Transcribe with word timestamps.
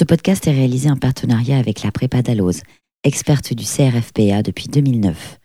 Ce 0.00 0.04
podcast 0.06 0.46
est 0.46 0.52
réalisé 0.52 0.90
en 0.90 0.96
partenariat 0.96 1.58
avec 1.58 1.82
la 1.82 1.92
Prépa 1.92 2.22
Dalloz, 2.22 2.62
experte 3.04 3.52
du 3.52 3.64
CRFPA 3.66 4.42
depuis 4.42 4.68
2009. 4.68 5.38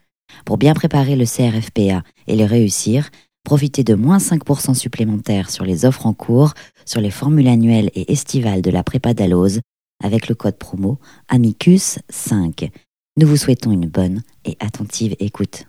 Pour 0.46 0.56
bien 0.56 0.72
préparer 0.72 1.14
le 1.14 1.26
CRFPA 1.26 2.02
et 2.26 2.36
le 2.36 2.44
réussir, 2.46 3.10
profitez 3.44 3.84
de 3.84 3.92
moins 3.92 4.16
5% 4.16 4.72
supplémentaires 4.72 5.50
sur 5.50 5.66
les 5.66 5.84
offres 5.84 6.06
en 6.06 6.14
cours, 6.14 6.54
sur 6.86 7.02
les 7.02 7.10
formules 7.10 7.48
annuelles 7.48 7.90
et 7.94 8.10
estivales 8.10 8.62
de 8.62 8.70
la 8.70 8.82
Prépa 8.82 9.12
Dalloz 9.12 9.60
avec 10.02 10.26
le 10.26 10.34
code 10.34 10.56
promo 10.56 10.98
Amicus5. 11.30 12.70
Nous 13.18 13.28
vous 13.28 13.36
souhaitons 13.36 13.72
une 13.72 13.90
bonne 13.90 14.22
et 14.46 14.56
attentive 14.60 15.16
écoute. 15.18 15.66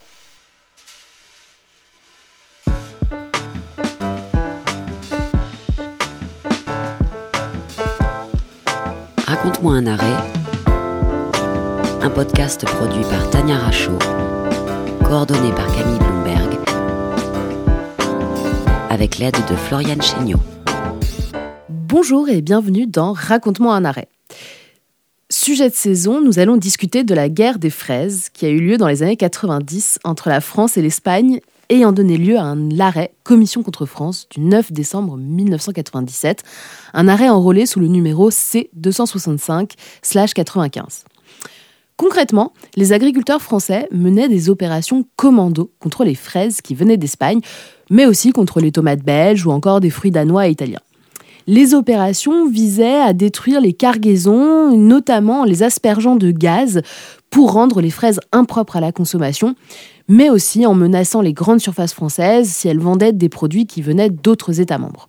Raconte-moi 9.47 9.75
un 9.75 9.87
arrêt. 9.87 10.29
Un 12.01 12.09
podcast 12.09 12.65
produit 12.65 13.03
par 13.03 13.29
Tania 13.29 13.57
Rachaud, 13.57 13.97
coordonné 15.05 15.51
par 15.51 15.67
Camille 15.73 15.97
Bloomberg, 15.99 16.57
avec 18.89 19.20
l'aide 19.20 19.37
de 19.49 19.55
Floriane 19.55 20.01
Chéniaud. 20.01 20.41
Bonjour 21.70 22.27
et 22.27 22.41
bienvenue 22.41 22.87
dans 22.87 23.13
Raconte-moi 23.13 23.73
un 23.73 23.85
arrêt. 23.85 24.09
Sujet 25.29 25.70
de 25.70 25.75
saison, 25.75 26.20
nous 26.20 26.39
allons 26.39 26.57
discuter 26.57 27.05
de 27.05 27.15
la 27.15 27.29
guerre 27.29 27.57
des 27.57 27.70
fraises 27.70 28.27
qui 28.27 28.45
a 28.45 28.49
eu 28.49 28.59
lieu 28.59 28.75
dans 28.75 28.89
les 28.89 29.01
années 29.01 29.15
90 29.15 29.99
entre 30.03 30.27
la 30.27 30.41
France 30.41 30.75
et 30.75 30.81
l'Espagne 30.81 31.39
ayant 31.70 31.91
donné 31.91 32.17
lieu 32.17 32.38
à 32.38 32.44
un 32.44 32.80
arrêt 32.80 33.13
Commission 33.23 33.62
contre 33.63 33.85
France 33.85 34.27
du 34.30 34.41
9 34.41 34.71
décembre 34.71 35.17
1997, 35.17 36.43
un 36.93 37.07
arrêt 37.07 37.29
enrôlé 37.29 37.65
sous 37.65 37.79
le 37.79 37.87
numéro 37.87 38.29
C265-95. 38.29 41.05
Concrètement, 41.98 42.54
les 42.76 42.93
agriculteurs 42.93 43.41
français 43.41 43.88
menaient 43.91 44.29
des 44.29 44.49
opérations 44.49 45.05
commando 45.15 45.71
contre 45.79 46.04
les 46.04 46.13
fraises 46.13 46.62
qui 46.62 46.76
venaient 46.76 46.98
d'Espagne, 46.98 47.41
mais 47.90 48.05
aussi 48.05 48.32
contre 48.32 48.62
les 48.62 48.71
tomates 48.71 49.04
belges 49.04 49.48
ou 49.48 49.51
encore 49.51 49.79
des 49.79 49.90
fruits 49.90 50.12
danois 50.12 50.48
et 50.48 50.51
italiens. 50.51 50.82
Les 51.48 51.73
opérations 51.73 52.48
visaient 52.49 52.99
à 52.99 53.13
détruire 53.13 53.62
les 53.62 53.73
cargaisons, 53.73 54.77
notamment 54.77 55.45
les 55.45 55.63
aspergeants 55.63 56.18
de 56.18 56.32
gaz, 56.32 56.82
pour 57.29 57.54
rendre 57.54 57.82
les 57.82 57.90
fraises 57.90 58.20
impropres 58.32 58.76
à 58.76 58.82
la 58.82 58.91
consommation, 58.91 59.55
mais 60.08 60.30
aussi 60.30 60.66
en 60.66 60.74
menaçant 60.74 61.22
les 61.22 61.34
grandes 61.34 61.60
surfaces 61.60 61.94
françaises 61.94 62.50
si 62.50 62.68
elles 62.68 62.80
vendaient 62.80 63.13
des 63.13 63.30
produits 63.30 63.66
qui 63.66 63.82
venaient 63.82 64.09
d'autres 64.09 64.59
États 64.59 64.78
membres. 64.78 65.08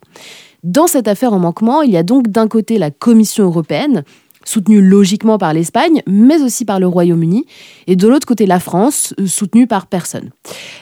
Dans 0.63 0.87
cette 0.87 1.07
affaire 1.07 1.33
en 1.33 1.39
manquement, 1.39 1.81
il 1.81 1.91
y 1.91 1.97
a 1.97 2.03
donc 2.03 2.27
d'un 2.27 2.47
côté 2.47 2.77
la 2.77 2.91
Commission 2.91 3.45
européenne, 3.45 4.03
soutenue 4.43 4.81
logiquement 4.81 5.37
par 5.37 5.53
l'Espagne, 5.53 6.01
mais 6.07 6.41
aussi 6.41 6.65
par 6.65 6.79
le 6.79 6.87
Royaume-Uni, 6.87 7.45
et 7.87 7.95
de 7.95 8.07
l'autre 8.07 8.25
côté 8.25 8.45
la 8.45 8.59
France, 8.59 9.13
euh, 9.19 9.27
soutenue 9.27 9.67
par 9.67 9.87
personne. 9.87 10.31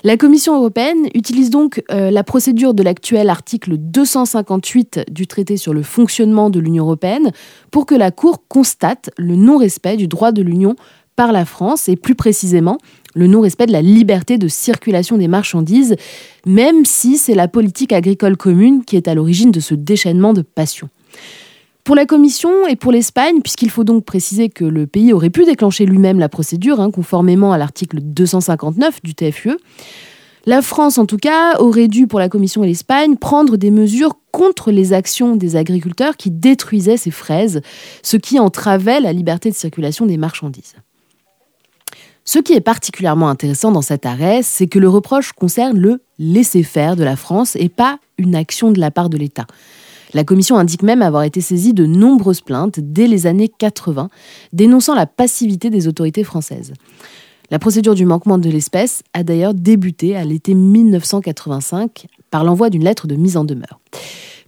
La 0.04 0.18
Commission 0.18 0.56
européenne 0.56 1.08
utilise 1.14 1.50
donc 1.50 1.84
euh, 1.92 2.12
la 2.12 2.24
procédure 2.24 2.74
de 2.74 2.84
l'actuel 2.84 3.30
article 3.30 3.78
258 3.78 5.06
du 5.12 5.28
traité 5.28 5.58
sur 5.58 5.74
le 5.74 5.84
fonctionnement 5.84 6.50
de 6.50 6.60
l'Union 6.60 6.86
européenne 6.86 7.32
pour 7.72 7.86
que 7.86 7.96
la 7.96 8.12
Cour 8.12 8.44
constate 8.48 9.10
le 9.18 9.36
non-respect 9.36 9.98
du 9.98 10.08
droit 10.08 10.32
de 10.32 10.42
l'Union 10.42 10.76
par 11.16 11.32
la 11.32 11.46
France, 11.46 11.90
et 11.90 11.96
plus 11.96 12.16
précisément 12.16 12.78
le 13.18 13.28
non-respect 13.28 13.66
de 13.66 13.72
la 13.72 13.82
liberté 13.82 14.38
de 14.38 14.48
circulation 14.48 15.18
des 15.18 15.28
marchandises, 15.28 15.96
même 16.46 16.86
si 16.86 17.18
c'est 17.18 17.36
la 17.36 17.48
politique 17.48 17.92
agricole 17.92 18.38
commune 18.38 18.86
qui 18.86 18.96
est 18.96 19.08
à 19.08 19.16
l'origine 19.16 19.52
de 19.52 19.60
ce 19.60 19.74
déchaînement 19.74 20.34
de 20.34 20.44
passion. 20.44 20.90
Pour 21.84 21.96
la 21.96 22.06
Commission 22.06 22.68
et 22.68 22.76
pour 22.76 22.92
l'Espagne, 22.92 23.42
puisqu'il 23.42 23.70
faut 23.70 23.86
donc 23.86 24.04
préciser 24.04 24.50
que 24.50 24.66
le 24.66 24.88
pays 24.88 25.14
aurait 25.14 25.30
pu 25.30 25.46
déclencher 25.46 25.86
lui-même 25.86 26.20
la 26.20 26.30
procédure, 26.30 26.80
hein, 26.80 26.92
conformément 26.92 27.54
à 27.54 27.58
l'article 27.58 28.00
259 28.02 29.02
du 29.04 29.16
TFUE, 29.16 29.58
la 30.46 30.62
France, 30.62 30.98
en 30.98 31.06
tout 31.06 31.18
cas, 31.18 31.58
aurait 31.60 31.90
dû, 31.90 32.08
pour 32.08 32.20
la 32.20 32.30
Commission 32.30 32.64
et 32.64 32.68
l'Espagne, 32.68 33.18
prendre 33.18 33.58
des 33.58 33.72
mesures 33.72 34.14
contre 34.32 34.72
les 34.72 34.94
actions 34.94 35.36
des 35.36 35.58
agriculteurs 35.58 36.16
qui 36.16 36.32
détruisaient 36.32 36.96
ces 36.96 37.12
fraises, 37.12 37.62
ce 38.02 38.16
qui 38.16 38.40
entravait 38.40 39.02
la 39.02 39.12
liberté 39.12 39.50
de 39.50 39.56
circulation 39.56 40.06
des 40.06 40.16
marchandises. 40.16 40.76
Ce 42.30 42.40
qui 42.40 42.52
est 42.52 42.60
particulièrement 42.60 43.30
intéressant 43.30 43.72
dans 43.72 43.82
cet 43.82 44.06
arrêt, 44.06 44.42
c'est 44.44 44.68
que 44.68 44.80
le 44.80 44.90
reproche 44.90 45.32
concerne 45.32 45.80
le 45.80 46.02
laisser-faire 46.20 46.98
de 46.98 47.06
la 47.06 47.16
France 47.16 47.56
et 47.56 47.70
pas 47.70 48.00
une 48.18 48.36
action 48.36 48.70
de 48.70 48.82
la 48.82 48.92
part 48.92 49.10
de 49.10 49.16
l'État. 49.16 49.48
La 50.14 50.26
commission 50.26 50.58
indique 50.58 50.84
même 50.84 51.02
avoir 51.02 51.24
été 51.24 51.40
saisie 51.40 51.74
de 51.74 51.86
nombreuses 51.86 52.42
plaintes 52.42 52.82
dès 52.82 53.08
les 53.08 53.28
années 53.28 53.48
80, 53.48 54.10
dénonçant 54.52 54.94
la 54.94 55.06
passivité 55.06 55.70
des 55.70 55.88
autorités 55.88 56.26
françaises. 56.26 56.74
La 57.50 57.60
procédure 57.60 57.96
du 57.96 58.06
manquement 58.06 58.38
de 58.38 58.50
l'espèce 58.50 59.04
a 59.14 59.24
d'ailleurs 59.24 59.54
débuté 59.54 60.18
à 60.18 60.26
l'été 60.26 60.54
1985 60.54 62.08
par 62.30 62.44
l'envoi 62.44 62.70
d'une 62.70 62.84
lettre 62.84 63.08
de 63.08 63.16
mise 63.16 63.38
en 63.38 63.46
demeure. 63.46 63.80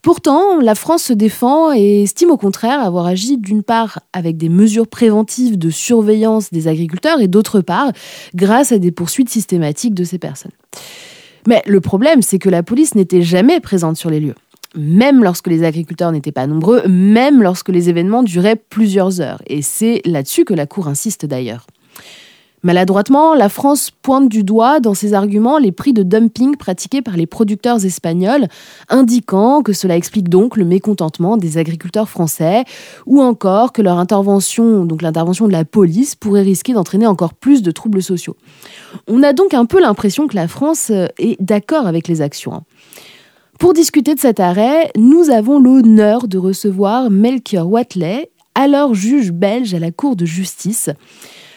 Pourtant, 0.01 0.59
la 0.59 0.75
France 0.75 1.03
se 1.03 1.13
défend 1.13 1.73
et 1.73 2.03
estime 2.03 2.31
au 2.31 2.37
contraire 2.37 2.81
avoir 2.81 3.05
agi 3.05 3.37
d'une 3.37 3.63
part 3.63 3.99
avec 4.13 4.37
des 4.37 4.49
mesures 4.49 4.87
préventives 4.87 5.57
de 5.57 5.69
surveillance 5.69 6.51
des 6.51 6.67
agriculteurs 6.67 7.19
et 7.19 7.27
d'autre 7.27 7.61
part 7.61 7.91
grâce 8.33 8.71
à 8.71 8.79
des 8.79 8.91
poursuites 8.91 9.29
systématiques 9.29 9.93
de 9.93 10.03
ces 10.03 10.17
personnes. 10.17 10.51
Mais 11.47 11.61
le 11.65 11.81
problème, 11.81 12.21
c'est 12.21 12.39
que 12.39 12.49
la 12.49 12.63
police 12.63 12.95
n'était 12.95 13.21
jamais 13.21 13.59
présente 13.59 13.97
sur 13.97 14.09
les 14.09 14.19
lieux. 14.19 14.35
Même 14.75 15.23
lorsque 15.23 15.47
les 15.47 15.63
agriculteurs 15.63 16.11
n'étaient 16.11 16.31
pas 16.31 16.47
nombreux, 16.47 16.87
même 16.87 17.41
lorsque 17.41 17.69
les 17.69 17.89
événements 17.89 18.23
duraient 18.23 18.55
plusieurs 18.55 19.19
heures. 19.19 19.41
Et 19.47 19.61
c'est 19.61 20.01
là-dessus 20.05 20.45
que 20.45 20.53
la 20.53 20.67
Cour 20.67 20.87
insiste 20.87 21.25
d'ailleurs. 21.25 21.65
Maladroitement, 22.61 23.35
la 23.35 23.47
France 23.47 23.89
pointe 23.89 24.27
du 24.27 24.43
doigt 24.43 24.81
dans 24.81 24.93
ses 24.93 25.13
arguments 25.13 25.59
les 25.59 25.71
prix 25.71 25.93
de 25.93 26.03
dumping 26.03 26.57
pratiqués 26.57 27.01
par 27.01 27.15
les 27.15 27.25
producteurs 27.25 27.85
espagnols, 27.85 28.47
indiquant 28.89 29.61
que 29.61 29.71
cela 29.71 29.95
explique 29.95 30.27
donc 30.27 30.57
le 30.57 30.65
mécontentement 30.65 31.37
des 31.37 31.57
agriculteurs 31.57 32.09
français, 32.09 32.65
ou 33.05 33.21
encore 33.21 33.71
que 33.71 33.81
leur 33.81 33.97
intervention, 33.97 34.83
donc 34.85 35.01
l'intervention 35.01 35.47
de 35.47 35.53
la 35.53 35.63
police, 35.63 36.15
pourrait 36.15 36.41
risquer 36.41 36.73
d'entraîner 36.73 37.07
encore 37.07 37.33
plus 37.33 37.61
de 37.61 37.71
troubles 37.71 38.03
sociaux. 38.03 38.35
On 39.07 39.23
a 39.23 39.31
donc 39.31 39.53
un 39.53 39.65
peu 39.65 39.79
l'impression 39.79 40.27
que 40.27 40.35
la 40.35 40.49
France 40.49 40.89
euh, 40.91 41.07
est 41.17 41.41
d'accord 41.41 41.87
avec 41.87 42.07
les 42.09 42.21
actions. 42.21 42.53
Hein. 42.53 42.63
Pour 43.57 43.73
discuter 43.73 44.15
de 44.15 44.19
cet 44.19 44.39
arrêt, 44.39 44.91
nous 44.97 45.29
avons 45.29 45.59
l'honneur 45.59 46.27
de 46.27 46.37
recevoir 46.37 47.09
Melchior 47.09 47.69
Watley, 47.69 48.31
alors 48.55 48.93
juge 48.93 49.31
belge 49.31 49.73
à 49.73 49.79
la 49.79 49.91
Cour 49.91 50.15
de 50.15 50.25
justice. 50.25 50.89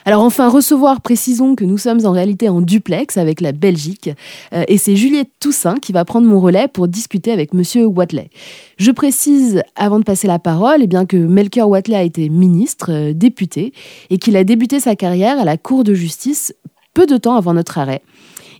Alors 0.04 0.22
enfin, 0.22 0.48
recevoir, 0.48 1.00
précisons 1.00 1.54
que 1.54 1.64
nous 1.64 1.78
sommes 1.78 2.04
en 2.04 2.10
réalité 2.10 2.48
en 2.48 2.60
duplex 2.60 3.16
avec 3.16 3.40
la 3.40 3.52
Belgique, 3.52 4.10
euh, 4.52 4.64
et 4.66 4.78
c'est 4.78 4.96
Juliette 4.96 5.30
Toussaint 5.38 5.76
qui 5.76 5.92
va 5.92 6.04
prendre 6.04 6.26
mon 6.26 6.40
relais 6.40 6.66
pour 6.68 6.88
discuter 6.88 7.30
avec 7.30 7.54
Monsieur 7.54 7.86
Watley. 7.86 8.30
Je 8.78 8.90
précise, 8.90 9.62
avant 9.76 9.98
de 9.98 10.04
passer 10.04 10.26
la 10.26 10.38
parole, 10.38 10.80
eh 10.82 10.86
bien 10.86 11.06
que 11.06 11.16
Melchior 11.16 11.68
Watley 11.68 11.96
a 11.96 12.02
été 12.02 12.28
ministre, 12.28 12.90
euh, 12.90 13.12
député, 13.12 13.72
et 14.10 14.18
qu'il 14.18 14.36
a 14.36 14.44
débuté 14.44 14.80
sa 14.80 14.96
carrière 14.96 15.38
à 15.38 15.44
la 15.44 15.56
Cour 15.56 15.84
de 15.84 15.94
justice 15.94 16.54
peu 16.94 17.06
de 17.06 17.16
temps 17.16 17.36
avant 17.36 17.54
notre 17.54 17.78
arrêt. 17.78 18.02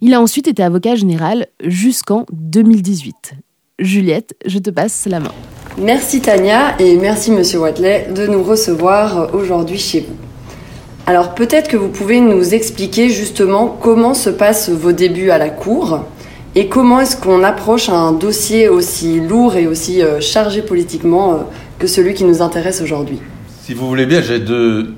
Il 0.01 0.15
a 0.15 0.21
ensuite 0.21 0.49
été 0.49 0.63
avocat 0.63 0.95
général 0.95 1.47
jusqu'en 1.63 2.27
2018. 2.33 3.35
Juliette, 3.79 4.35
je 4.47 4.59
te 4.59 4.71
passe 4.71 5.07
la 5.07 5.21
main. 5.21 5.33
Merci 5.79 6.21
Tania 6.21 6.77
et 6.79 6.97
merci 6.97 7.31
Monsieur 7.31 7.61
Watley 7.61 8.09
de 8.15 8.27
nous 8.27 8.43
recevoir 8.43 9.35
aujourd'hui 9.35 9.79
chez 9.79 10.01
vous. 10.01 10.31
Alors 11.07 11.35
peut-être 11.35 11.69
que 11.69 11.77
vous 11.77 11.89
pouvez 11.89 12.21
nous 12.21 12.55
expliquer 12.55 13.09
justement 13.09 13.67
comment 13.67 14.15
se 14.15 14.31
passent 14.31 14.71
vos 14.71 14.93
débuts 14.93 15.31
à 15.31 15.39
la 15.39 15.49
Cour 15.49 16.05
et 16.55 16.69
comment 16.69 17.01
est-ce 17.01 17.17
qu'on 17.17 17.43
approche 17.43 17.89
un 17.89 18.12
dossier 18.12 18.69
aussi 18.69 19.21
lourd 19.21 19.56
et 19.56 19.67
aussi 19.67 20.00
euh, 20.00 20.21
chargé 20.21 20.62
politiquement 20.62 21.32
euh, 21.32 21.37
que 21.81 21.88
celui 21.88 22.15
qui 22.15 22.23
nous 22.23 22.41
intéresse 22.41 22.81
aujourd'hui. 22.82 23.19
Si 23.62 23.75
vous 23.75 23.88
voulez 23.88 24.06
bien, 24.06 24.21
j'ai 24.21 24.38
deux, 24.38 24.94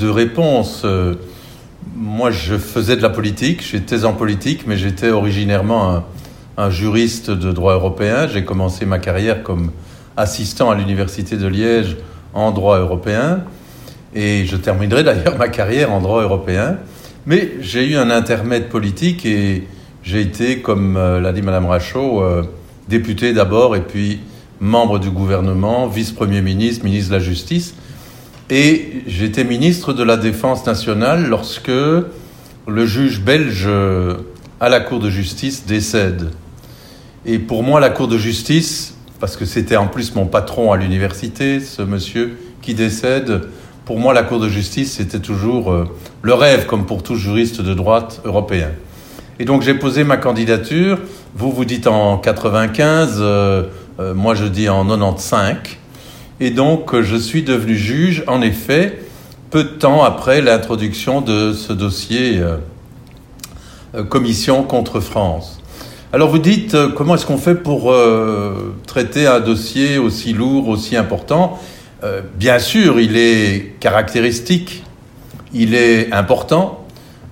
réponses. 0.00 0.82
Euh, 0.86 1.16
moi, 1.96 2.30
je 2.30 2.56
faisais 2.56 2.96
de 2.96 3.02
la 3.02 3.10
politique, 3.10 3.62
j'étais 3.62 4.06
en 4.06 4.14
politique, 4.14 4.66
mais 4.66 4.78
j'étais 4.78 5.10
originairement 5.10 6.02
un 6.56 6.70
juriste 6.70 7.30
de 7.30 7.52
droit 7.52 7.74
européen. 7.74 8.26
J'ai 8.26 8.44
commencé 8.44 8.86
ma 8.86 8.98
carrière 8.98 9.42
comme 9.42 9.70
assistant 10.16 10.70
à 10.70 10.74
l'Université 10.74 11.36
de 11.36 11.46
Liège 11.46 11.98
en 12.32 12.52
droit 12.52 12.78
européen. 12.78 13.40
Et 14.14 14.44
je 14.46 14.56
terminerai 14.56 15.04
d'ailleurs 15.04 15.36
ma 15.38 15.48
carrière 15.48 15.92
en 15.92 16.00
droit 16.00 16.22
européen. 16.22 16.78
Mais 17.26 17.52
j'ai 17.60 17.86
eu 17.86 17.96
un 17.96 18.10
intermède 18.10 18.68
politique 18.68 19.24
et 19.24 19.64
j'ai 20.02 20.20
été, 20.20 20.58
comme 20.60 20.96
euh, 20.96 21.20
l'a 21.20 21.32
dit 21.32 21.42
Madame 21.42 21.66
Rachaud, 21.66 22.22
euh, 22.22 22.42
député 22.88 23.32
d'abord 23.32 23.76
et 23.76 23.82
puis 23.82 24.20
membre 24.60 24.98
du 24.98 25.10
gouvernement, 25.10 25.86
vice-premier 25.86 26.40
ministre, 26.40 26.84
ministre 26.84 27.10
de 27.10 27.16
la 27.16 27.22
Justice. 27.22 27.74
Et 28.50 29.02
j'étais 29.06 29.44
ministre 29.44 29.92
de 29.92 30.02
la 30.02 30.16
Défense 30.16 30.66
nationale 30.66 31.26
lorsque 31.28 31.68
le 31.68 32.86
juge 32.86 33.20
belge 33.20 33.64
euh, 33.66 34.16
à 34.60 34.68
la 34.68 34.80
Cour 34.80 35.00
de 35.00 35.10
justice 35.10 35.64
décède. 35.66 36.30
Et 37.24 37.38
pour 37.38 37.62
moi, 37.62 37.80
la 37.80 37.90
Cour 37.90 38.08
de 38.08 38.18
justice, 38.18 38.96
parce 39.20 39.36
que 39.36 39.44
c'était 39.44 39.76
en 39.76 39.86
plus 39.86 40.14
mon 40.14 40.26
patron 40.26 40.72
à 40.72 40.76
l'université, 40.76 41.60
ce 41.60 41.82
monsieur, 41.82 42.36
qui 42.60 42.74
décède. 42.74 43.42
Pour 43.84 43.98
moi, 43.98 44.14
la 44.14 44.22
Cour 44.22 44.38
de 44.38 44.48
justice, 44.48 44.92
c'était 44.92 45.18
toujours 45.18 45.72
euh, 45.72 45.88
le 46.22 46.34
rêve, 46.34 46.66
comme 46.66 46.86
pour 46.86 47.02
tout 47.02 47.16
juriste 47.16 47.60
de 47.60 47.74
droite 47.74 48.20
européen. 48.24 48.68
Et 49.40 49.44
donc 49.44 49.62
j'ai 49.62 49.74
posé 49.74 50.04
ma 50.04 50.18
candidature. 50.18 51.00
Vous, 51.34 51.50
vous 51.50 51.64
dites 51.64 51.88
en 51.88 52.16
95, 52.16 53.16
euh, 53.18 53.64
euh, 53.98 54.14
moi 54.14 54.36
je 54.36 54.44
dis 54.44 54.68
en 54.68 54.86
95. 54.86 55.56
Et 56.38 56.50
donc 56.50 57.00
je 57.00 57.16
suis 57.16 57.42
devenu 57.42 57.74
juge, 57.74 58.22
en 58.28 58.40
effet, 58.40 59.02
peu 59.50 59.64
de 59.64 59.70
temps 59.70 60.04
après 60.04 60.40
l'introduction 60.42 61.20
de 61.20 61.52
ce 61.52 61.72
dossier 61.72 62.40
Commission 64.08 64.62
contre 64.62 65.00
France. 65.00 65.60
Alors 66.12 66.30
vous 66.30 66.38
dites, 66.38 66.76
comment 66.94 67.16
est-ce 67.16 67.26
qu'on 67.26 67.36
fait 67.36 67.54
pour 67.54 67.94
traiter 68.86 69.26
un 69.26 69.40
dossier 69.40 69.98
aussi 69.98 70.32
lourd, 70.32 70.68
aussi 70.68 70.96
important? 70.96 71.60
Euh, 72.04 72.20
bien 72.36 72.58
sûr, 72.58 72.98
il 73.00 73.16
est 73.16 73.76
caractéristique, 73.78 74.82
il 75.54 75.74
est 75.74 76.12
important. 76.12 76.84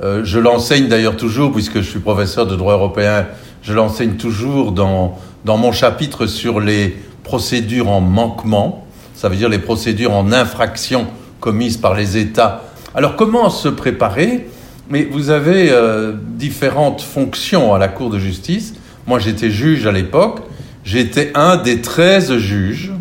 Euh, 0.02 0.22
je 0.24 0.38
l'enseigne 0.38 0.86
d'ailleurs 0.86 1.16
toujours, 1.16 1.52
puisque 1.52 1.76
je 1.76 1.90
suis 1.90 1.98
professeur 1.98 2.46
de 2.46 2.54
droit 2.54 2.74
européen, 2.74 3.26
je 3.62 3.72
l'enseigne 3.72 4.12
toujours 4.12 4.72
dans, 4.72 5.18
dans 5.44 5.56
mon 5.56 5.72
chapitre 5.72 6.26
sur 6.26 6.60
les 6.60 6.96
procédures 7.24 7.88
en 7.88 8.00
manquement, 8.00 8.86
ça 9.14 9.28
veut 9.28 9.36
dire 9.36 9.48
les 9.48 9.58
procédures 9.58 10.12
en 10.12 10.32
infraction 10.32 11.06
commises 11.40 11.76
par 11.76 11.94
les 11.94 12.16
États. 12.16 12.62
Alors 12.94 13.16
comment 13.16 13.50
se 13.50 13.68
préparer? 13.68 14.48
Mais 14.88 15.04
vous 15.04 15.30
avez 15.30 15.70
euh, 15.70 16.12
différentes 16.16 17.02
fonctions 17.02 17.74
à 17.74 17.78
la 17.78 17.88
Cour 17.88 18.10
de 18.10 18.18
justice. 18.18 18.74
Moi 19.06 19.18
j'étais 19.18 19.50
juge 19.50 19.86
à 19.86 19.92
l'époque, 19.92 20.40
j'étais 20.84 21.30
un 21.34 21.56
des 21.56 21.80
13 21.80 22.36
juges 22.38 22.92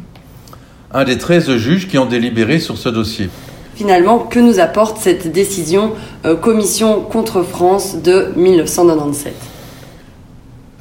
un 0.91 1.03
des 1.03 1.17
13 1.17 1.55
juges 1.57 1.87
qui 1.87 1.97
ont 1.97 2.05
délibéré 2.05 2.59
sur 2.59 2.77
ce 2.77 2.89
dossier. 2.89 3.29
Finalement, 3.75 4.19
que 4.19 4.39
nous 4.39 4.59
apporte 4.59 4.97
cette 4.97 5.31
décision 5.31 5.93
euh, 6.25 6.35
Commission 6.35 7.01
contre 7.01 7.43
France 7.43 7.97
de 8.01 8.33
1997 8.35 9.33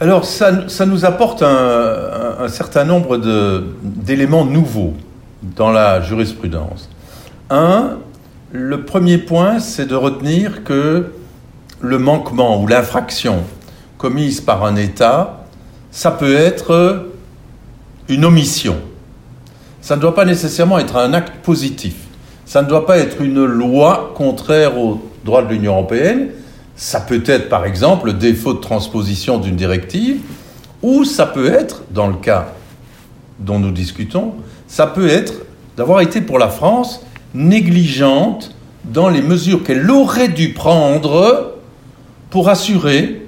Alors, 0.00 0.24
ça, 0.24 0.50
nous 0.86 1.04
apporte 1.04 1.42
un, 1.42 2.48
certain 2.48 2.84
nombre 2.84 3.18
d'éléments 3.82 4.44
nouveaux 4.44 4.94
dans 5.42 5.70
la 5.70 6.00
jurisprudence. 6.00 6.88
Un, 7.50 7.98
le 8.50 8.82
premier 8.84 9.18
point, 9.18 9.60
c'est 9.60 9.86
de 9.86 9.94
retenir 9.94 10.64
que 10.64 11.12
le 11.80 11.98
manquement 11.98 12.60
ou 12.60 12.66
l'infraction 12.66 13.44
commise 13.98 14.40
par 14.40 14.64
un 14.64 14.74
État, 14.74 15.44
ça 15.90 16.10
peut 16.10 16.34
être 16.34 17.06
une 18.08 18.24
omission 18.24 18.76
ça 19.88 19.96
ne 19.96 20.02
doit 20.02 20.14
pas 20.14 20.26
nécessairement 20.26 20.78
être 20.78 20.96
un 20.96 21.14
acte 21.14 21.42
positif. 21.42 21.94
Ça 22.44 22.60
ne 22.60 22.68
doit 22.68 22.84
pas 22.84 22.98
être 22.98 23.22
une 23.22 23.42
loi 23.42 24.12
contraire 24.14 24.76
aux 24.76 25.00
droits 25.24 25.40
de 25.40 25.48
l'Union 25.48 25.72
européenne. 25.72 26.28
Ça 26.76 27.00
peut 27.00 27.22
être, 27.24 27.48
par 27.48 27.64
exemple, 27.64 28.08
le 28.08 28.12
défaut 28.12 28.52
de 28.52 28.58
transposition 28.58 29.38
d'une 29.38 29.56
directive, 29.56 30.20
ou 30.82 31.06
ça 31.06 31.24
peut 31.24 31.50
être, 31.50 31.84
dans 31.90 32.06
le 32.06 32.16
cas 32.16 32.48
dont 33.38 33.58
nous 33.58 33.70
discutons, 33.70 34.34
ça 34.66 34.86
peut 34.86 35.08
être 35.08 35.32
d'avoir 35.78 36.02
été 36.02 36.20
pour 36.20 36.38
la 36.38 36.48
France 36.48 37.00
négligente 37.32 38.54
dans 38.84 39.08
les 39.08 39.22
mesures 39.22 39.64
qu'elle 39.64 39.90
aurait 39.90 40.28
dû 40.28 40.52
prendre 40.52 41.54
pour 42.28 42.50
assurer 42.50 43.26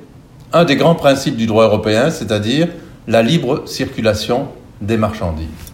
un 0.53 0.67
des 0.67 0.77
grands 0.77 0.95
principes 0.95 1.39
du 1.39 1.47
droit 1.47 1.65
européen, 1.65 2.11
c'est-à-dire 2.11 2.69
la 3.09 3.23
libre 3.23 3.63
circulation 3.67 4.49
des 4.83 4.99
marchandises. 4.99 5.70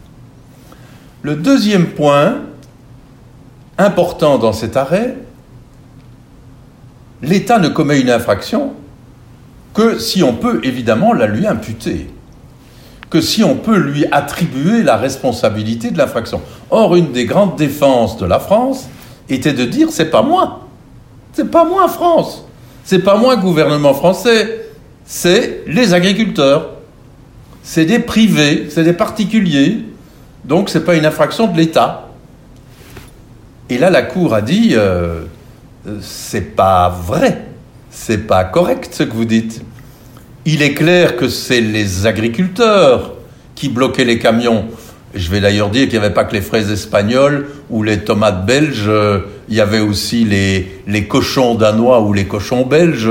Le 1.27 1.35
deuxième 1.35 1.87
point 1.89 2.37
important 3.79 4.39
dans 4.39 4.53
cet 4.53 4.77
arrêt, 4.77 5.17
l'État 7.21 7.59
ne 7.59 7.67
commet 7.69 8.01
une 8.01 8.11
infraction 8.11 8.75
que 9.75 9.99
si 9.99 10.23
on 10.23 10.35
peut 10.35 10.61
évidemment 10.63 11.13
la 11.13 11.27
lui 11.27 11.45
imputer, 11.45 12.09
que 13.11 13.21
si 13.21 13.43
on 13.43 13.57
peut 13.57 13.77
lui 13.77 14.05
attribuer 14.13 14.85
la 14.85 14.97
responsabilité 14.97 15.91
de 15.91 15.99
l'infraction. 15.99 16.41
Or, 16.71 16.95
une 16.95 17.11
des 17.11 17.25
grandes 17.25 17.57
défenses 17.57 18.19
de 18.19 18.25
la 18.25 18.39
France 18.39 18.87
était 19.29 19.53
de 19.53 19.65
dire 19.65 19.89
c'est 19.91 20.13
pas 20.13 20.23
moi, 20.23 20.69
c'est 21.33 21.51
pas 21.51 21.65
moi 21.65 21.89
France, 21.89 22.47
c'est 22.85 23.03
pas 23.03 23.17
moi 23.17 23.35
gouvernement 23.35 23.95
français, 23.95 24.69
c'est 25.05 25.65
les 25.67 25.93
agriculteurs, 25.93 26.71
c'est 27.65 27.85
des 27.85 27.99
privés, 27.99 28.69
c'est 28.71 28.85
des 28.85 28.93
particuliers 28.93 29.87
donc 30.47 30.71
ce 30.71 30.79
n'est 30.79 30.85
pas 30.85 30.95
une 30.95 31.07
infraction 31.07 31.47
de 31.49 31.57
l'État. 31.57 32.09
Et 33.69 33.79
là, 33.79 33.91
la 33.91 34.03
Cour 34.03 34.33
a 34.33 34.43
dit 34.43 34.71
euh, 34.73 35.23
c'est 36.01 36.55
pas 36.55 36.89
vrai, 36.89 37.47
c'est 37.91 38.27
pas 38.27 38.45
correct 38.45 38.91
ce 38.93 39.03
que 39.03 39.13
vous 39.13 39.25
dites. 39.25 39.63
Il 40.45 40.63
est 40.63 40.75
clair 40.75 41.17
que 41.17 41.29
c'est 41.29 41.61
les 41.61 42.07
agriculteurs 42.07 43.15
qui 43.57 43.69
bloquaient 43.69 44.05
les 44.05 44.19
camions. 44.19 44.67
Je 45.15 45.31
vais 45.31 45.41
d'ailleurs 45.41 45.71
dire 45.71 45.89
qu'il 45.89 45.99
n'y 45.99 46.05
avait 46.05 46.15
pas 46.15 46.25
que 46.25 46.35
les 46.35 46.43
fraises 46.43 46.71
espagnoles 46.71 47.47
ou 47.71 47.83
les 47.83 47.99
tomates 47.99 48.47
belges, 48.47 48.91
il 49.49 49.55
y 49.55 49.61
avait 49.61 49.81
aussi 49.81 50.25
les, 50.25 51.05
cochons 51.07 51.55
danois 51.55 52.01
ou 52.03 52.13
les 52.13 52.27
cochons 52.27 52.67
belges. 52.67 53.11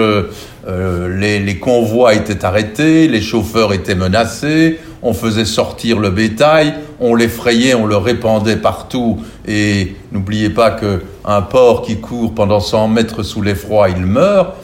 Euh, 0.67 1.07
les, 1.17 1.59
convois 1.59 2.15
étaient 2.15 2.43
arrêtés, 2.43 3.07
les 3.07 3.21
chauffeurs 3.21 3.73
étaient 3.73 3.95
menacés, 3.95 4.79
on 5.05 5.13
faisait 5.13 5.45
sortir 5.45 5.99
le 5.99 6.09
bétail, 6.09 6.73
on 6.99 7.13
l'effrayait, 7.13 7.75
on 7.75 7.85
le 7.85 7.95
répandait 7.95 8.55
partout. 8.55 9.19
Et 9.47 9.95
n'oubliez 10.11 10.49
pas 10.49 10.71
qu'un 10.71 11.41
porc 11.43 11.83
qui 11.83 11.97
court 11.97 12.33
pendant 12.33 12.59
100 12.59 12.87
mètres 12.87 13.21
sous 13.21 13.43
l'effroi, 13.43 13.89
il 13.89 14.03
meurt. 14.03 14.55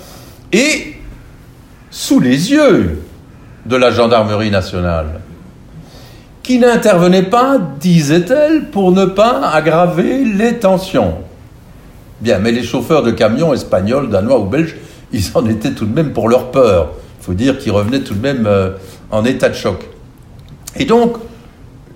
Et 0.52 0.96
sous 1.92 2.20
les 2.20 2.52
yeux 2.52 3.04
de 3.68 3.76
la 3.76 3.92
gendarmerie 3.92 4.50
nationale, 4.50 5.22
qui 6.42 6.58
n'intervenait 6.58 7.30
pas, 7.30 7.60
disait-elle, 7.80 8.72
pour 8.72 8.92
ne 8.92 9.06
pas 9.06 9.48
aggraver 9.52 10.26
les 10.26 10.56
tensions. 10.58 11.20
Bien, 12.20 12.40
mais 12.40 12.52
les 12.52 12.64
chauffeurs 12.64 13.04
de 13.04 13.12
camions 13.12 13.54
espagnols, 13.54 14.10
danois 14.10 14.40
ou 14.40 14.46
belges, 14.46 14.76
ils 15.14 15.24
en 15.36 15.46
étaient 15.46 15.74
tout 15.74 15.86
de 15.86 15.94
même 15.94 16.14
pour 16.14 16.30
leur 16.30 16.50
peur. 16.50 16.94
Il 17.20 17.26
faut 17.26 17.34
dire 17.36 17.60
qu'ils 17.60 17.74
revenaient 17.74 18.02
tout 18.02 18.16
de 18.16 18.22
même 18.22 18.48
euh, 18.48 18.72
en 19.12 19.24
état 19.24 19.48
de 19.48 19.54
choc. 19.54 19.88
Et 20.76 20.86
donc, 20.86 21.18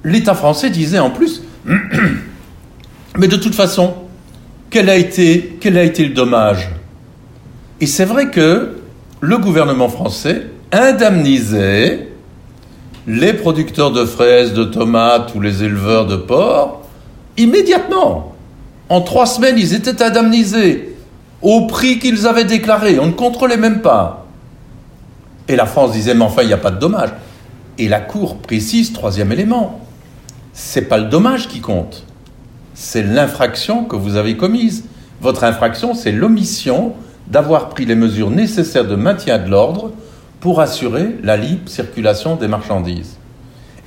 l'État 0.03 0.35
français 0.35 0.69
disait 0.69 0.99
en 0.99 1.09
plus, 1.09 1.41
mais 3.17 3.27
de 3.27 3.37
toute 3.37 3.55
façon, 3.55 3.93
quel 4.69 4.89
a 4.89 4.95
été, 4.95 5.57
le 5.63 6.09
dommage? 6.09 6.69
Et 7.81 7.87
c'est 7.87 8.05
vrai 8.05 8.29
que 8.29 8.77
le 9.21 9.37
gouvernement 9.37 9.89
français 9.89 10.47
indemnisait 10.71 12.09
les 13.07 13.33
producteurs 13.33 13.91
de 13.91 14.05
fraises, 14.05 14.53
de 14.53 14.63
tomates 14.63 15.33
ou 15.35 15.41
les 15.41 15.63
éleveurs 15.63 16.05
de 16.05 16.15
porcs 16.15 16.81
immédiatement. 17.37 18.35
En 18.89 19.01
trois 19.01 19.25
semaines, 19.25 19.57
ils 19.57 19.73
étaient 19.73 20.01
indemnisés 20.01 20.95
au 21.41 21.67
prix 21.67 21.99
qu'ils 21.99 22.27
avaient 22.27 22.45
déclaré. 22.45 22.99
On 22.99 23.07
ne 23.07 23.11
contrôlait 23.11 23.57
même 23.57 23.81
pas. 23.81 24.25
Et 25.47 25.55
la 25.55 25.65
France 25.65 25.91
disait, 25.91 26.13
mais 26.13 26.25
enfin, 26.25 26.41
il 26.41 26.47
n'y 26.47 26.53
a 26.53 26.57
pas 26.57 26.71
de 26.71 26.79
dommage. 26.79 27.09
Et 27.77 27.89
la 27.89 27.99
Cour 27.99 28.37
précise, 28.37 28.93
troisième 28.93 29.31
élément, 29.31 29.81
c'est 30.53 30.83
pas 30.83 30.97
le 30.97 31.05
dommage 31.05 31.47
qui 31.47 31.59
compte, 31.59 32.05
c'est 32.73 33.03
l'infraction 33.03 33.83
que 33.83 33.95
vous 33.95 34.15
avez 34.15 34.37
commise. 34.37 34.85
Votre 35.21 35.43
infraction, 35.43 35.93
c'est 35.93 36.11
l'omission 36.11 36.93
d'avoir 37.27 37.69
pris 37.69 37.85
les 37.85 37.95
mesures 37.95 38.29
nécessaires 38.29 38.87
de 38.87 38.95
maintien 38.95 39.39
de 39.39 39.49
l'ordre 39.49 39.91
pour 40.39 40.61
assurer 40.61 41.15
la 41.23 41.37
libre 41.37 41.67
circulation 41.69 42.35
des 42.35 42.47
marchandises. 42.47 43.17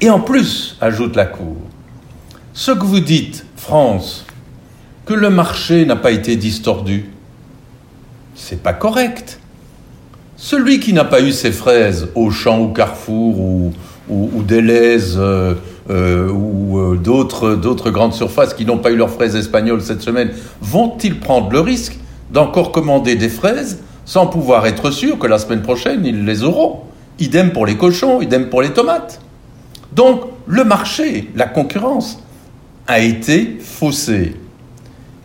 Et 0.01 0.11
en 0.11 0.21
plus, 0.21 0.77
ajoute 0.81 1.17
la 1.17 1.27
Cour, 1.27 1.57
ce 2.53 2.73
que 2.73 2.85
vous 2.85 3.01
dites, 3.01 3.47
France, 3.57 4.27
que 5.07 5.15
le 5.15 5.31
marché 5.31 5.87
n'a 5.87 5.97
pas 5.97 6.11
été 6.11 6.37
distordu, 6.37 7.11
c'est 8.35 8.63
pas 8.63 8.73
correct. 8.73 9.41
Celui 10.41 10.79
qui 10.79 10.93
n'a 10.93 11.05
pas 11.05 11.21
eu 11.21 11.33
ses 11.33 11.51
fraises 11.51 12.11
au 12.15 12.31
champ 12.31 12.61
ou 12.61 12.69
Carrefour 12.69 13.41
ou, 13.41 13.73
ou, 14.09 14.43
Deleuze 14.45 15.17
euh, 15.19 15.55
euh, 15.91 16.31
ou 16.31 16.79
euh, 16.79 16.97
d'autres, 16.97 17.57
d'autres 17.57 17.91
grandes 17.91 18.15
surfaces 18.15 18.55
qui 18.55 18.65
n'ont 18.65 18.79
pas 18.79 18.93
eu 18.93 18.97
leurs 18.97 19.11
fraises 19.11 19.35
espagnoles 19.35 19.83
cette 19.83 20.01
semaine, 20.01 20.31
vont-ils 20.61 21.19
prendre 21.19 21.51
le 21.51 21.59
risque 21.59 21.99
d'encore 22.33 22.71
commander 22.71 23.17
des 23.17 23.29
fraises 23.29 23.81
sans 24.05 24.29
pouvoir 24.29 24.65
être 24.69 24.93
sûr 24.93 25.19
que 25.19 25.27
la 25.27 25.41
semaine 25.41 25.63
prochaine, 25.63 26.07
ils 26.07 26.25
les 26.25 26.45
auront? 26.45 26.83
Idem 27.19 27.51
pour 27.51 27.67
les 27.67 27.77
cochons, 27.77 28.21
idem 28.21 28.49
pour 28.49 28.63
les 28.63 28.71
tomates. 28.71 29.21
Donc, 29.93 30.21
le 30.47 30.63
marché, 30.63 31.31
la 31.35 31.47
concurrence, 31.47 32.23
a 32.87 33.01
été 33.01 33.59
faussé. 33.61 34.37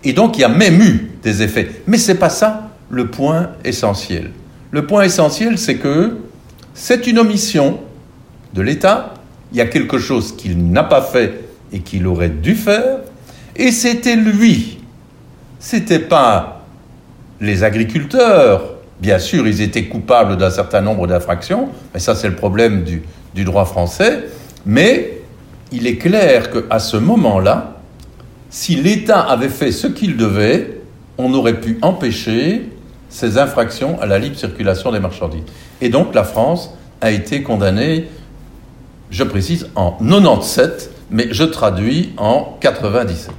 Et 0.03 0.13
donc, 0.13 0.39
il 0.39 0.41
y 0.41 0.43
a 0.43 0.49
même 0.49 0.81
eu 0.81 1.11
des 1.21 1.43
effets. 1.43 1.83
Mais 1.85 1.99
ce 1.99 2.11
n'est 2.11 2.17
pas 2.17 2.29
ça 2.29 2.71
le 2.89 3.11
point 3.11 3.51
essentiel. 3.63 4.31
Le 4.73 4.87
point 4.87 5.03
essentiel, 5.03 5.59
c'est 5.59 5.75
que 5.75 6.17
c'est 6.73 7.05
une 7.05 7.19
omission 7.19 7.79
de 8.55 8.63
l'État. 8.63 9.13
Il 9.51 9.59
y 9.59 9.61
a 9.61 9.67
quelque 9.67 9.99
chose 9.99 10.35
qu'il 10.35 10.71
n'a 10.71 10.83
pas 10.83 11.03
fait 11.03 11.43
et 11.71 11.81
qu'il 11.81 12.07
aurait 12.07 12.29
dû 12.29 12.55
faire. 12.55 13.01
Et 13.55 13.71
c'était 13.71 14.15
lui. 14.15 14.79
C'était 15.59 15.99
pas 15.99 16.65
les 17.39 17.63
agriculteurs. 17.63 18.77
Bien 18.99 19.19
sûr, 19.19 19.47
ils 19.47 19.61
étaient 19.61 19.85
coupables 19.85 20.37
d'un 20.37 20.49
certain 20.49 20.81
nombre 20.81 21.05
d'infractions, 21.05 21.69
mais 21.93 21.99
ça 21.99 22.15
c'est 22.15 22.29
le 22.29 22.35
problème 22.35 22.83
du, 22.83 23.03
du 23.35 23.43
droit 23.43 23.65
français. 23.65 24.23
Mais 24.65 25.19
il 25.71 25.85
est 25.85 25.97
clair 25.97 26.49
qu'à 26.49 26.79
ce 26.79 26.97
moment-là, 26.97 27.77
si 28.49 28.73
l'État 28.73 29.19
avait 29.19 29.49
fait 29.49 29.71
ce 29.71 29.85
qu'il 29.85 30.17
devait, 30.17 30.81
on 31.19 31.31
aurait 31.35 31.61
pu 31.61 31.77
empêcher 31.83 32.72
ces 33.13 33.37
infractions 33.37 34.01
à 34.01 34.07
la 34.07 34.17
libre 34.17 34.35
circulation 34.35 34.91
des 34.91 34.99
marchandises. 34.99 35.43
Et 35.81 35.89
donc 35.89 36.15
la 36.15 36.23
France 36.23 36.73
a 36.99 37.11
été 37.11 37.43
condamnée, 37.43 38.09
je 39.11 39.23
précise, 39.23 39.69
en 39.75 39.91
97, 39.91 40.89
mais 41.11 41.27
je 41.29 41.43
traduis 41.43 42.13
en 42.17 42.57
97. 42.59 43.31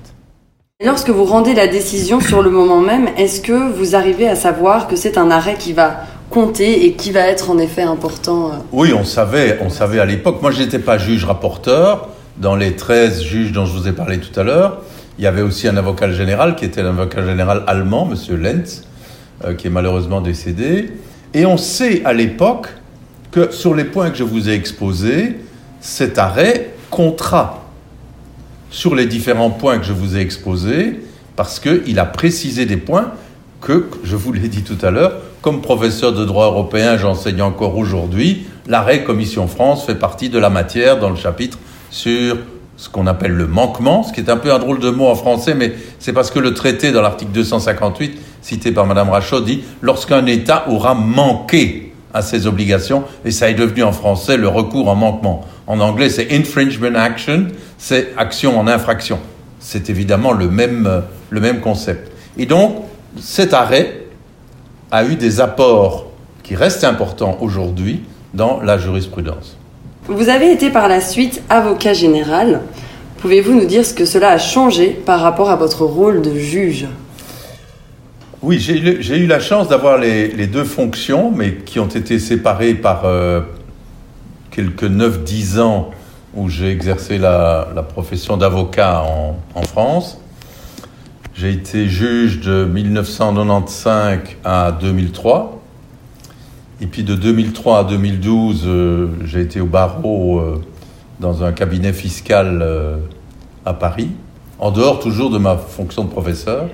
Lorsque 0.84 1.10
vous 1.10 1.24
rendez 1.24 1.54
la 1.54 1.66
décision 1.66 2.20
sur 2.20 2.40
le 2.42 2.50
moment 2.50 2.80
même, 2.80 3.08
est-ce 3.18 3.40
que 3.40 3.72
vous 3.72 3.96
arrivez 3.96 4.28
à 4.28 4.36
savoir 4.36 4.86
que 4.86 4.94
c'est 4.94 5.18
un 5.18 5.30
arrêt 5.30 5.56
qui 5.58 5.72
va 5.72 6.02
compter 6.30 6.86
et 6.86 6.92
qui 6.92 7.10
va 7.10 7.20
être 7.20 7.50
en 7.50 7.58
effet 7.58 7.82
important 7.82 8.48
euh 8.48 8.56
Oui, 8.72 8.92
on 8.92 9.04
savait, 9.04 9.58
on 9.60 9.70
savait 9.70 9.98
à 9.98 10.04
l'époque. 10.04 10.40
Moi, 10.40 10.52
je 10.52 10.62
n'étais 10.62 10.78
pas 10.78 10.98
juge 10.98 11.24
rapporteur. 11.24 12.08
Dans 12.36 12.56
les 12.56 12.74
13 12.74 13.22
juges 13.22 13.52
dont 13.52 13.64
je 13.64 13.72
vous 13.72 13.86
ai 13.86 13.92
parlé 13.92 14.18
tout 14.18 14.38
à 14.38 14.42
l'heure, 14.42 14.82
il 15.18 15.24
y 15.24 15.26
avait 15.28 15.42
aussi 15.42 15.68
un 15.68 15.76
avocat 15.76 16.10
général 16.10 16.56
qui 16.56 16.64
était 16.64 16.82
l'avocat 16.82 17.24
général 17.24 17.62
allemand, 17.68 18.08
M. 18.10 18.36
Lenz, 18.42 18.82
qui 19.58 19.66
est 19.66 19.70
malheureusement 19.70 20.20
décédé. 20.20 20.90
Et 21.34 21.46
on 21.46 21.56
sait 21.56 22.04
à 22.04 22.12
l'époque 22.12 22.68
que 23.30 23.50
sur 23.52 23.74
les 23.74 23.84
points 23.84 24.10
que 24.10 24.16
je 24.16 24.22
vous 24.24 24.48
ai 24.48 24.52
exposés, 24.52 25.36
cet 25.80 26.18
arrêt 26.18 26.70
comptera 26.90 27.64
sur 28.70 28.94
les 28.94 29.06
différents 29.06 29.50
points 29.50 29.78
que 29.78 29.84
je 29.84 29.92
vous 29.92 30.16
ai 30.16 30.20
exposés, 30.20 31.00
parce 31.36 31.60
qu'il 31.60 31.98
a 31.98 32.04
précisé 32.04 32.66
des 32.66 32.76
points 32.76 33.12
que, 33.60 33.88
je 34.04 34.16
vous 34.16 34.32
l'ai 34.32 34.48
dit 34.48 34.62
tout 34.62 34.78
à 34.82 34.90
l'heure, 34.90 35.14
comme 35.42 35.60
professeur 35.60 36.12
de 36.12 36.24
droit 36.24 36.46
européen, 36.46 36.96
j'enseigne 36.96 37.42
encore 37.42 37.76
aujourd'hui, 37.76 38.46
l'arrêt 38.66 39.04
Commission 39.04 39.46
France 39.46 39.84
fait 39.84 39.94
partie 39.94 40.28
de 40.28 40.38
la 40.38 40.50
matière 40.50 40.98
dans 40.98 41.10
le 41.10 41.16
chapitre 41.16 41.58
sur 41.90 42.36
ce 42.76 42.88
qu'on 42.88 43.06
appelle 43.06 43.32
le 43.32 43.46
manquement, 43.46 44.02
ce 44.02 44.12
qui 44.12 44.20
est 44.20 44.30
un 44.30 44.36
peu 44.36 44.52
un 44.52 44.58
drôle 44.58 44.80
de 44.80 44.90
mot 44.90 45.06
en 45.06 45.14
français, 45.14 45.54
mais 45.54 45.72
c'est 45.98 46.12
parce 46.12 46.30
que 46.30 46.38
le 46.38 46.54
traité, 46.54 46.92
dans 46.92 47.02
l'article 47.02 47.32
258, 47.32 48.18
cité 48.44 48.72
par 48.72 48.86
Madame 48.86 49.08
Rachaud, 49.08 49.40
dit 49.40 49.64
lorsqu'un 49.80 50.26
État 50.26 50.66
aura 50.68 50.94
manqué 50.94 51.92
à 52.12 52.20
ses 52.20 52.46
obligations, 52.46 53.02
et 53.24 53.30
ça 53.30 53.50
est 53.50 53.54
devenu 53.54 53.82
en 53.82 53.90
français 53.90 54.36
le 54.36 54.48
recours 54.48 54.88
en 54.88 54.94
manquement. 54.94 55.44
En 55.66 55.80
anglais, 55.80 56.10
c'est 56.10 56.30
infringement 56.30 56.94
action, 56.94 57.46
c'est 57.78 58.12
action 58.16 58.58
en 58.58 58.68
infraction. 58.68 59.18
C'est 59.58 59.88
évidemment 59.88 60.32
le 60.32 60.48
même, 60.48 61.02
le 61.30 61.40
même 61.40 61.60
concept. 61.60 62.12
Et 62.36 62.44
donc, 62.44 62.82
cet 63.18 63.54
arrêt 63.54 64.02
a 64.90 65.04
eu 65.04 65.16
des 65.16 65.40
apports 65.40 66.06
qui 66.42 66.54
restent 66.54 66.84
importants 66.84 67.38
aujourd'hui 67.40 68.02
dans 68.34 68.60
la 68.60 68.76
jurisprudence. 68.76 69.56
Vous 70.06 70.28
avez 70.28 70.52
été 70.52 70.68
par 70.68 70.86
la 70.86 71.00
suite 71.00 71.42
avocat 71.48 71.94
général. 71.94 72.60
Pouvez-vous 73.18 73.54
nous 73.54 73.64
dire 73.64 73.86
ce 73.86 73.94
que 73.94 74.04
cela 74.04 74.32
a 74.32 74.38
changé 74.38 74.90
par 74.90 75.20
rapport 75.20 75.48
à 75.48 75.56
votre 75.56 75.86
rôle 75.86 76.20
de 76.20 76.34
juge? 76.34 76.86
Oui, 78.46 78.60
j'ai 78.60 79.16
eu 79.16 79.26
la 79.26 79.40
chance 79.40 79.68
d'avoir 79.68 79.96
les, 79.96 80.46
deux 80.46 80.64
fonctions, 80.64 81.30
mais 81.34 81.54
qui 81.54 81.80
ont 81.80 81.88
été 81.88 82.18
séparées 82.18 82.74
par 82.74 83.06
euh, 83.06 83.40
quelques 84.50 84.84
9-10 84.84 85.60
ans 85.60 85.90
où 86.34 86.50
j'ai 86.50 86.70
exercé 86.70 87.16
la, 87.16 87.66
profession 87.88 88.36
d'avocat 88.36 89.02
en, 89.54 89.62
France. 89.62 90.20
J'ai 91.32 91.52
été 91.52 91.88
juge 91.88 92.40
de 92.40 92.66
1995 92.66 94.18
à 94.44 94.72
2003. 94.78 95.62
Et 96.82 96.86
puis 96.86 97.02
de 97.02 97.14
2003 97.14 97.78
à 97.78 97.84
2012, 97.84 98.64
euh, 98.66 99.06
j'ai 99.24 99.40
été 99.40 99.62
au 99.62 99.66
barreau 99.66 100.38
euh, 100.38 100.62
dans 101.18 101.44
un 101.44 101.52
cabinet 101.52 101.94
fiscal 101.94 102.62
à 103.64 103.72
Paris, 103.72 104.10
en 104.58 104.70
dehors 104.70 105.00
toujours 105.00 105.30
de 105.30 105.38
ma 105.38 105.56
fonction 105.56 106.04
de 106.04 106.10
professeur. 106.10 106.68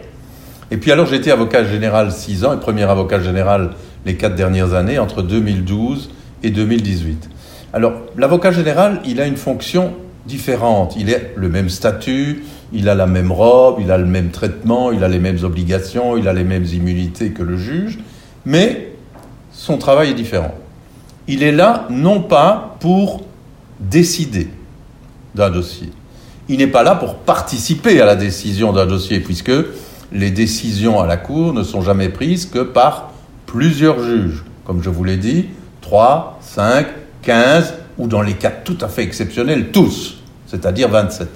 Et 0.70 0.76
puis 0.76 0.92
alors 0.92 1.12
été 1.12 1.30
avocat 1.30 1.64
général 1.64 2.12
6 2.12 2.44
ans 2.44 2.52
et 2.54 2.60
premier 2.60 2.84
avocat 2.84 3.20
général 3.20 3.70
les 4.06 4.16
4 4.16 4.34
dernières 4.34 4.74
années, 4.74 4.98
entre 4.98 5.22
2012 5.22 6.10
et 6.42 6.50
2018. 6.50 7.28
Alors 7.72 7.94
l'avocat 8.16 8.52
général, 8.52 9.00
il 9.04 9.20
a 9.20 9.26
une 9.26 9.36
fonction 9.36 9.94
différente. 10.26 10.94
Il 10.98 11.12
a 11.14 11.18
le 11.34 11.48
même 11.48 11.68
statut, 11.68 12.44
il 12.72 12.88
a 12.88 12.94
la 12.94 13.06
même 13.06 13.32
robe, 13.32 13.78
il 13.80 13.90
a 13.90 13.98
le 13.98 14.06
même 14.06 14.30
traitement, 14.30 14.92
il 14.92 15.02
a 15.02 15.08
les 15.08 15.18
mêmes 15.18 15.42
obligations, 15.42 16.16
il 16.16 16.28
a 16.28 16.32
les 16.32 16.44
mêmes 16.44 16.66
immunités 16.66 17.30
que 17.30 17.42
le 17.42 17.56
juge, 17.56 17.98
mais 18.44 18.92
son 19.52 19.78
travail 19.78 20.10
est 20.10 20.14
différent. 20.14 20.54
Il 21.26 21.42
est 21.42 21.52
là 21.52 21.86
non 21.90 22.22
pas 22.22 22.76
pour 22.80 23.22
décider 23.80 24.48
d'un 25.34 25.50
dossier. 25.50 25.90
Il 26.48 26.58
n'est 26.58 26.66
pas 26.66 26.82
là 26.82 26.94
pour 26.94 27.16
participer 27.16 28.00
à 28.00 28.06
la 28.06 28.16
décision 28.16 28.72
d'un 28.72 28.86
dossier, 28.86 29.20
puisque 29.20 29.52
les 30.12 30.30
décisions 30.30 31.00
à 31.00 31.06
la 31.06 31.16
Cour 31.16 31.52
ne 31.52 31.62
sont 31.62 31.82
jamais 31.82 32.08
prises 32.08 32.46
que 32.46 32.60
par 32.60 33.12
plusieurs 33.46 34.02
juges. 34.02 34.44
Comme 34.64 34.82
je 34.82 34.90
vous 34.90 35.04
l'ai 35.04 35.16
dit, 35.16 35.46
3, 35.82 36.38
5, 36.40 36.86
15, 37.22 37.74
ou 37.98 38.06
dans 38.06 38.22
les 38.22 38.34
cas 38.34 38.50
tout 38.50 38.78
à 38.80 38.88
fait 38.88 39.02
exceptionnels, 39.02 39.70
tous, 39.70 40.18
c'est-à-dire 40.46 40.88
27. 40.88 41.28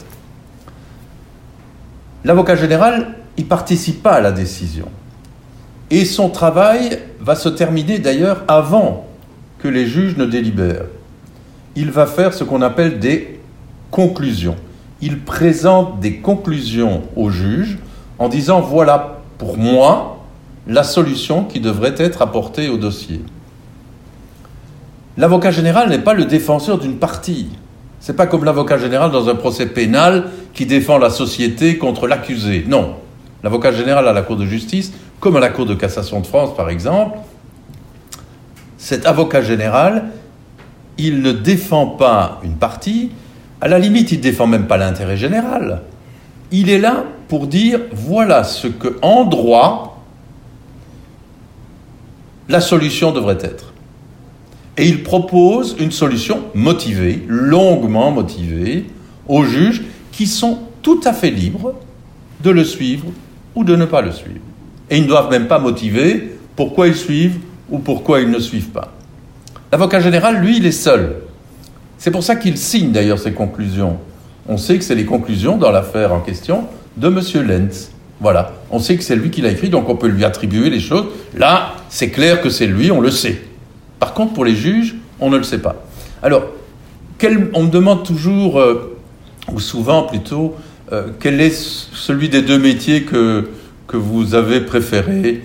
L'avocat 2.24 2.56
général, 2.56 3.14
il 3.36 3.46
participe 3.46 4.02
pas 4.02 4.12
à 4.12 4.20
la 4.20 4.32
décision. 4.32 4.88
Et 5.90 6.04
son 6.04 6.30
travail 6.30 6.98
va 7.20 7.34
se 7.34 7.48
terminer 7.48 7.98
d'ailleurs 7.98 8.44
avant 8.48 9.06
que 9.58 9.68
les 9.68 9.86
juges 9.86 10.16
ne 10.16 10.24
délibèrent. 10.24 10.86
Il 11.76 11.90
va 11.90 12.06
faire 12.06 12.32
ce 12.32 12.44
qu'on 12.44 12.62
appelle 12.62 12.98
des 12.98 13.40
conclusions. 13.90 14.56
Il 15.00 15.20
présente 15.20 16.00
des 16.00 16.16
conclusions 16.16 17.02
aux 17.16 17.30
juges 17.30 17.78
en 18.18 18.28
disant 18.28 18.60
voilà 18.60 19.18
pour 19.38 19.56
moi 19.56 20.18
la 20.66 20.82
solution 20.82 21.44
qui 21.44 21.60
devrait 21.60 21.94
être 21.96 22.22
apportée 22.22 22.68
au 22.68 22.76
dossier. 22.76 23.20
L'avocat 25.16 25.50
général 25.50 25.90
n'est 25.90 25.98
pas 25.98 26.14
le 26.14 26.24
défenseur 26.24 26.78
d'une 26.78 26.96
partie. 26.96 27.48
C'est 28.00 28.16
pas 28.16 28.26
comme 28.26 28.44
l'avocat 28.44 28.78
général 28.78 29.10
dans 29.10 29.28
un 29.28 29.34
procès 29.34 29.66
pénal 29.66 30.30
qui 30.52 30.66
défend 30.66 30.98
la 30.98 31.10
société 31.10 31.78
contre 31.78 32.06
l'accusé. 32.06 32.64
Non. 32.66 32.96
L'avocat 33.42 33.72
général 33.72 34.08
à 34.08 34.12
la 34.12 34.22
Cour 34.22 34.36
de 34.36 34.46
justice 34.46 34.92
comme 35.20 35.36
à 35.36 35.40
la 35.40 35.50
Cour 35.50 35.66
de 35.66 35.74
cassation 35.74 36.20
de 36.20 36.26
France 36.26 36.54
par 36.56 36.68
exemple, 36.70 37.18
cet 38.76 39.06
avocat 39.06 39.40
général, 39.40 40.10
il 40.98 41.22
ne 41.22 41.32
défend 41.32 41.86
pas 41.86 42.40
une 42.44 42.56
partie, 42.56 43.10
à 43.60 43.68
la 43.68 43.78
limite, 43.78 44.12
il 44.12 44.18
ne 44.18 44.22
défend 44.22 44.46
même 44.46 44.66
pas 44.66 44.76
l'intérêt 44.76 45.16
général. 45.16 45.80
Il 46.56 46.70
est 46.70 46.78
là 46.78 47.04
pour 47.26 47.48
dire 47.48 47.80
voilà 47.92 48.44
ce 48.44 48.68
que, 48.68 48.96
en 49.02 49.24
droit, 49.24 50.04
la 52.48 52.60
solution 52.60 53.10
devrait 53.10 53.38
être. 53.40 53.72
Et 54.76 54.86
il 54.86 55.02
propose 55.02 55.74
une 55.80 55.90
solution 55.90 56.42
motivée, 56.54 57.24
longuement 57.26 58.12
motivée, 58.12 58.86
aux 59.26 59.42
juges 59.42 59.82
qui 60.12 60.28
sont 60.28 60.60
tout 60.80 61.00
à 61.02 61.12
fait 61.12 61.32
libres 61.32 61.74
de 62.44 62.50
le 62.50 62.62
suivre 62.62 63.06
ou 63.56 63.64
de 63.64 63.74
ne 63.74 63.84
pas 63.84 64.00
le 64.00 64.12
suivre. 64.12 64.38
Et 64.90 64.98
ils 64.98 65.02
ne 65.02 65.08
doivent 65.08 65.32
même 65.32 65.48
pas 65.48 65.58
motiver 65.58 66.38
pourquoi 66.54 66.86
ils 66.86 66.94
suivent 66.94 67.40
ou 67.68 67.80
pourquoi 67.80 68.20
ils 68.20 68.30
ne 68.30 68.38
suivent 68.38 68.70
pas. 68.70 68.92
L'avocat 69.72 69.98
général, 69.98 70.36
lui, 70.36 70.58
il 70.58 70.66
est 70.66 70.70
seul. 70.70 71.16
C'est 71.98 72.12
pour 72.12 72.22
ça 72.22 72.36
qu'il 72.36 72.56
signe 72.58 72.92
d'ailleurs 72.92 73.18
ses 73.18 73.32
conclusions. 73.32 73.98
On 74.48 74.56
sait 74.58 74.78
que 74.78 74.84
c'est 74.84 74.94
les 74.94 75.06
conclusions 75.06 75.56
dans 75.56 75.70
l'affaire 75.70 76.12
en 76.12 76.20
question 76.20 76.64
de 76.96 77.08
M. 77.08 77.46
Lenz. 77.46 77.90
Voilà, 78.20 78.52
on 78.70 78.78
sait 78.78 78.96
que 78.96 79.02
c'est 79.02 79.16
lui 79.16 79.30
qui 79.30 79.42
l'a 79.42 79.50
écrit, 79.50 79.68
donc 79.68 79.88
on 79.88 79.96
peut 79.96 80.06
lui 80.06 80.24
attribuer 80.24 80.70
les 80.70 80.80
choses. 80.80 81.06
Là, 81.36 81.74
c'est 81.88 82.10
clair 82.10 82.40
que 82.40 82.48
c'est 82.48 82.66
lui, 82.66 82.90
on 82.90 83.00
le 83.00 83.10
sait. 83.10 83.42
Par 83.98 84.14
contre, 84.14 84.34
pour 84.34 84.44
les 84.44 84.54
juges, 84.54 84.94
on 85.20 85.30
ne 85.30 85.36
le 85.36 85.42
sait 85.42 85.58
pas. 85.58 85.76
Alors, 86.22 86.44
on 87.54 87.62
me 87.64 87.70
demande 87.70 88.04
toujours, 88.04 88.60
euh, 88.60 88.96
ou 89.52 89.60
souvent 89.60 90.02
plutôt, 90.02 90.54
euh, 90.92 91.08
quel 91.20 91.40
est 91.40 91.54
celui 91.54 92.28
des 92.28 92.42
deux 92.42 92.58
métiers 92.58 93.02
que, 93.02 93.48
vous 93.92 94.34
avez 94.34 94.60
préféré? 94.60 95.44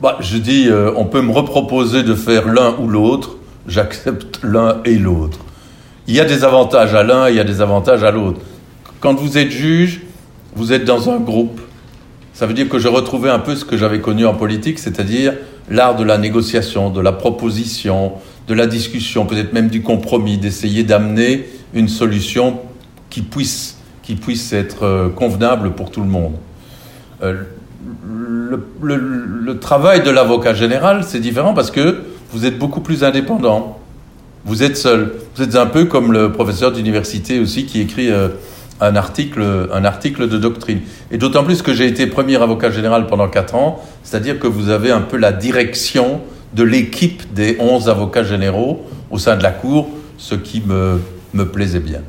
Bah, 0.00 0.16
Je 0.20 0.38
dis, 0.38 0.68
euh, 0.68 0.90
on 0.96 1.04
peut 1.04 1.20
me 1.20 1.32
reproposer 1.32 2.02
de 2.02 2.14
faire 2.14 2.48
l'un 2.48 2.74
ou 2.78 2.88
l'autre, 2.88 3.36
j'accepte 3.66 4.40
l'un 4.42 4.80
et 4.86 4.96
l'autre. 4.96 5.40
Il 6.08 6.14
y 6.14 6.20
a 6.20 6.24
des 6.24 6.42
avantages 6.42 6.94
à 6.94 7.04
l'un, 7.04 7.28
il 7.28 7.36
y 7.36 7.40
a 7.40 7.44
des 7.44 7.60
avantages 7.60 8.02
à 8.02 8.10
l'autre. 8.10 8.40
Quand 8.98 9.14
vous 9.14 9.36
êtes 9.36 9.50
juge, 9.50 10.00
vous 10.56 10.72
êtes 10.72 10.86
dans 10.86 11.10
un 11.10 11.18
groupe. 11.18 11.60
Ça 12.32 12.46
veut 12.46 12.54
dire 12.54 12.68
que 12.68 12.78
je 12.78 12.88
retrouvais 12.88 13.28
un 13.28 13.38
peu 13.38 13.54
ce 13.54 13.66
que 13.66 13.76
j'avais 13.76 14.00
connu 14.00 14.24
en 14.24 14.34
politique, 14.34 14.78
c'est-à-dire 14.78 15.34
l'art 15.68 15.96
de 15.96 16.04
la 16.04 16.16
négociation, 16.16 16.88
de 16.88 17.02
la 17.02 17.12
proposition, 17.12 18.12
de 18.48 18.54
la 18.54 18.66
discussion, 18.66 19.26
peut-être 19.26 19.52
même 19.52 19.68
du 19.68 19.82
compromis, 19.82 20.38
d'essayer 20.38 20.82
d'amener 20.82 21.46
une 21.74 21.88
solution 21.88 22.60
qui 23.10 23.20
puisse 23.20 23.76
qui 24.02 24.14
puisse 24.14 24.54
être 24.54 24.84
euh, 24.84 25.08
convenable 25.10 25.72
pour 25.72 25.90
tout 25.90 26.00
le 26.00 26.08
monde. 26.08 26.32
Euh, 27.22 27.42
le, 28.80 29.58
travail 29.58 30.02
de 30.02 30.10
l'avocat 30.10 30.54
général, 30.54 31.04
c'est 31.04 31.20
différent 31.20 31.52
parce 31.52 31.70
que 31.70 32.04
vous 32.32 32.46
êtes 32.46 32.58
beaucoup 32.58 32.80
plus 32.80 33.04
indépendant. 33.04 33.78
Vous 34.48 34.62
êtes 34.62 34.78
seul. 34.78 35.12
Vous 35.36 35.42
êtes 35.42 35.56
un 35.56 35.66
peu 35.66 35.84
comme 35.84 36.10
le 36.10 36.32
professeur 36.32 36.72
d'université 36.72 37.38
aussi 37.38 37.66
qui 37.66 37.82
écrit 37.82 38.10
euh, 38.10 38.28
un, 38.80 38.96
article, 38.96 39.42
un 39.70 39.84
article 39.84 40.26
de 40.26 40.38
doctrine. 40.38 40.80
Et 41.10 41.18
d'autant 41.18 41.44
plus 41.44 41.60
que 41.60 41.74
j'ai 41.74 41.86
été 41.86 42.06
premier 42.06 42.40
avocat 42.40 42.70
général 42.70 43.06
pendant 43.06 43.28
quatre 43.28 43.54
ans, 43.54 43.82
c'est-à-dire 44.02 44.38
que 44.38 44.46
vous 44.46 44.70
avez 44.70 44.90
un 44.90 45.02
peu 45.02 45.18
la 45.18 45.32
direction 45.32 46.22
de 46.54 46.62
l'équipe 46.62 47.34
des 47.34 47.58
11 47.60 47.90
avocats 47.90 48.24
généraux 48.24 48.86
au 49.10 49.18
sein 49.18 49.36
de 49.36 49.42
la 49.42 49.50
Cour, 49.50 49.90
ce 50.16 50.34
qui 50.34 50.62
me, 50.66 50.98
me 51.34 51.44
plaisait 51.44 51.80
bien. 51.80 52.00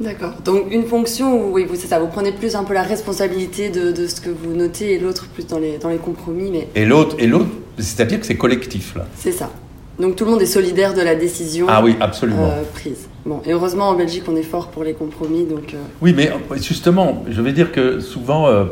D'accord. 0.00 0.36
Donc 0.42 0.72
une 0.72 0.84
fonction 0.84 1.34
où 1.34 1.52
oui, 1.52 1.66
vous, 1.68 1.76
ça, 1.76 1.98
vous 1.98 2.06
prenez 2.06 2.32
plus 2.32 2.56
un 2.56 2.64
peu 2.64 2.72
la 2.72 2.82
responsabilité 2.82 3.68
de, 3.68 3.92
de 3.92 4.06
ce 4.06 4.22
que 4.22 4.30
vous 4.30 4.54
notez 4.54 4.94
et 4.94 4.98
l'autre 4.98 5.26
plus 5.28 5.46
dans 5.46 5.58
les, 5.58 5.76
dans 5.76 5.90
les 5.90 5.98
compromis. 5.98 6.50
Mais... 6.50 6.68
Et 6.74 6.86
l'autre, 6.86 7.16
et 7.18 7.26
l'autre, 7.26 7.50
c'est-à-dire 7.76 8.20
que 8.20 8.24
c'est 8.24 8.38
collectif 8.38 8.94
là. 8.96 9.06
C'est 9.14 9.32
ça. 9.32 9.50
Donc 9.98 10.14
tout 10.14 10.24
le 10.24 10.30
monde 10.30 10.42
est 10.42 10.46
solidaire 10.46 10.94
de 10.94 11.00
la 11.00 11.14
décision 11.14 11.66
ah 11.68 11.82
oui, 11.82 11.96
absolument. 12.00 12.46
Euh, 12.46 12.62
prise. 12.72 13.08
Bon, 13.26 13.40
et 13.44 13.52
heureusement 13.52 13.88
en 13.88 13.94
Belgique 13.94 14.24
on 14.28 14.36
est 14.36 14.42
fort 14.42 14.68
pour 14.68 14.84
les 14.84 14.94
compromis. 14.94 15.44
Donc, 15.44 15.74
euh, 15.74 15.78
Oui, 16.00 16.14
mais 16.16 16.30
justement, 16.56 17.24
je 17.28 17.42
vais 17.42 17.52
dire 17.52 17.72
que 17.72 18.00
souvent 18.00 18.46
euh, 18.46 18.64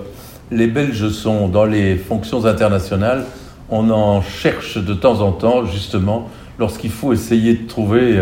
les 0.50 0.66
Belges 0.68 1.08
sont 1.08 1.48
dans 1.48 1.64
les 1.64 1.96
fonctions 1.96 2.44
internationales, 2.44 3.24
on 3.70 3.90
en 3.90 4.22
cherche 4.22 4.78
de 4.78 4.94
temps 4.94 5.20
en 5.20 5.32
temps 5.32 5.64
justement 5.64 6.28
lorsqu'il 6.58 6.90
faut 6.90 7.12
essayer 7.12 7.54
de 7.54 7.66
trouver 7.66 8.18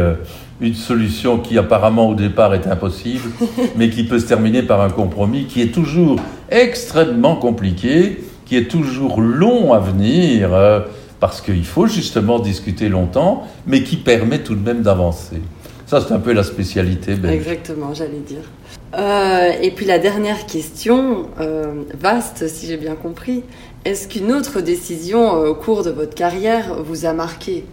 une 0.61 0.75
solution 0.75 1.39
qui 1.39 1.59
apparemment 1.59 2.09
au 2.09 2.15
départ 2.15 2.55
est 2.55 2.67
impossible, 2.67 3.31
mais 3.77 3.91
qui 3.91 4.05
peut 4.05 4.19
se 4.19 4.27
terminer 4.27 4.63
par 4.63 4.81
un 4.81 4.91
compromis 4.91 5.45
qui 5.45 5.61
est 5.61 5.73
toujours 5.73 6.17
extrêmement 6.51 7.37
compliqué, 7.37 8.19
qui 8.47 8.57
est 8.57 8.71
toujours 8.71 9.21
long 9.21 9.73
à 9.73 9.79
venir, 9.79 10.55
euh, 10.55 10.81
parce 11.25 11.41
qu'il 11.41 11.65
faut 11.65 11.87
justement 11.87 12.39
discuter 12.39 12.91
longtemps, 12.91 13.45
mais 13.67 13.83
qui 13.83 13.97
permet 13.97 14.41
tout 14.41 14.55
de 14.55 14.61
même 14.61 14.83
d'avancer. 14.83 15.41
Ça, 15.87 16.03
c'est 16.07 16.13
un 16.13 16.19
peu 16.19 16.35
la 16.35 16.43
spécialité 16.43 17.15
belge. 17.15 17.35
Exactement, 17.35 17.95
j'allais 17.95 18.19
dire. 18.19 18.43
Euh, 18.99 19.51
et 19.63 19.71
puis 19.71 19.87
la 19.87 19.99
dernière 19.99 20.45
question, 20.45 21.31
euh, 21.41 21.85
vaste 21.99 22.47
si 22.47 22.67
j'ai 22.67 22.77
bien 22.77 22.95
compris, 22.95 23.43
est-ce 23.87 24.07
qu'une 24.07 24.33
autre 24.33 24.61
décision 24.61 25.33
au 25.33 25.55
cours 25.55 25.83
de 25.83 25.89
votre 25.89 26.15
carrière 26.15 26.83
vous 26.83 27.07
a 27.07 27.15
marqué? 27.15 27.65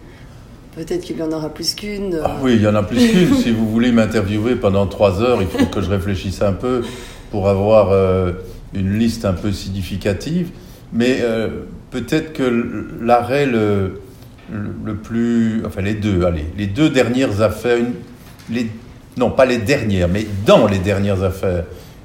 Peut-être 0.74 1.02
qu'il 1.02 1.18
y 1.18 1.22
en 1.22 1.30
aura 1.30 1.50
plus 1.50 1.74
qu'une. 1.74 2.22
Ah 2.24 2.36
oui, 2.40 2.54
il 2.54 2.62
y 2.62 2.66
en 2.66 2.74
a 2.74 2.82
plus 2.82 3.06
qu'une. 3.06 3.34
si 3.34 3.50
vous 3.50 3.68
voulez 3.68 3.92
m'interviewer 3.92 4.56
pendant 4.56 4.86
trois 4.86 5.20
heures, 5.20 5.42
il 5.42 5.48
faut 5.48 5.66
que 5.66 5.82
je 5.82 5.90
réfléchisse 5.90 6.40
un 6.40 6.54
peu 6.54 6.80
pour 7.30 7.50
avoir 7.50 7.90
euh, 7.90 8.32
une 8.72 8.98
liste 8.98 9.26
un 9.26 9.34
peu 9.34 9.52
significative. 9.52 10.48
Mais 10.94 11.18
euh, 11.20 11.48
peut-être 11.92 12.32
que 12.32 12.42
l'arrêt 13.00 13.46
le, 13.46 14.00
plus... 15.02 15.62
Enfin, 15.64 15.82
les 15.82 15.94
deux, 15.94 16.24
allez, 16.24 16.46
les 16.56 16.66
deux 16.66 16.90
dernières 16.90 17.40
affaires, 17.42 17.78
non 19.16 19.30
pas 19.30 19.44
les 19.44 19.58
dernières, 19.58 20.08
mais 20.08 20.26
dans 20.46 20.66
les 20.66 20.78
dernières 20.78 21.22
affaires 21.22 21.64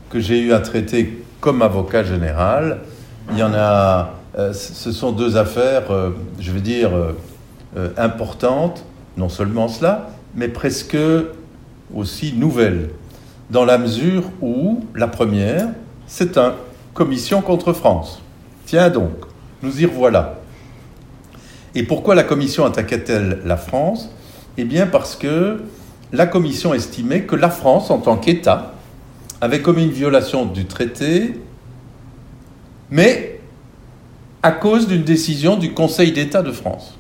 que 0.10 0.20
j'ai 0.20 0.40
eu 0.40 0.54
à 0.54 0.60
traiter 0.60 1.24
comme 1.40 1.62
avocat 1.62 2.04
général, 2.04 2.80
il 3.32 3.38
y 3.38 3.44
en 3.44 3.54
a... 3.54 4.14
Euh, 4.38 4.54
ce 4.54 4.92
sont 4.92 5.14
deux 5.14 5.36
affaires, 5.36 5.86
je 6.40 6.52
vais 6.52 6.62
dire 6.62 6.92
euh, 7.76 7.90
importante, 7.98 8.86
non 9.18 9.30
seulement 9.30 9.68
cela, 9.68 10.10
mais 10.36 10.48
presque 10.48 10.98
aussi 11.94 12.34
nouvelle, 12.34 12.90
dans 13.50 13.66
la 13.66 13.78
mesure 13.78 14.24
où 14.42 14.86
la 14.94 15.08
première, 15.08 15.70
c'est 16.06 16.38
un 16.38 16.54
commission 16.94 17.42
contre 17.42 17.74
France. 17.74 18.22
Tiens 18.66 18.90
donc, 18.90 19.27
nous 19.64 19.82
y 19.82 19.86
revoilà. 19.86 20.40
Et 21.76 21.84
pourquoi 21.84 22.16
la 22.16 22.24
commission 22.24 22.66
attaquait-elle 22.66 23.40
la 23.46 23.58
France? 23.58 24.10
Eh 24.58 24.64
bien 24.64 24.88
parce 24.88 25.16
que 25.16 25.62
la 26.12 26.26
commission 26.26 26.74
estimait 26.74 27.24
que 27.24 27.36
la 27.36 27.50
France, 27.50 27.92
en 27.92 28.00
tant 28.00 28.18
qu'État, 28.18 28.74
avait 29.42 29.62
commis 29.62 29.84
une 29.84 29.92
violation 29.92 30.46
du 30.46 30.66
traité, 30.66 31.40
mais 32.90 33.40
à 34.42 34.52
cause 34.52 34.88
d'une 34.88 35.04
décision 35.04 35.58
du 35.58 35.74
Conseil 35.74 36.12
d'État 36.12 36.42
de 36.42 36.52
France. 36.52 36.98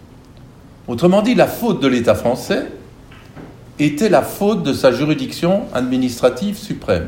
Autrement 0.87 1.21
dit, 1.21 1.35
la 1.35 1.47
faute 1.47 1.81
de 1.81 1.87
l'État 1.87 2.15
français 2.15 2.67
était 3.79 4.09
la 4.09 4.21
faute 4.21 4.63
de 4.63 4.73
sa 4.73 4.91
juridiction 4.91 5.63
administrative 5.73 6.57
suprême. 6.57 7.07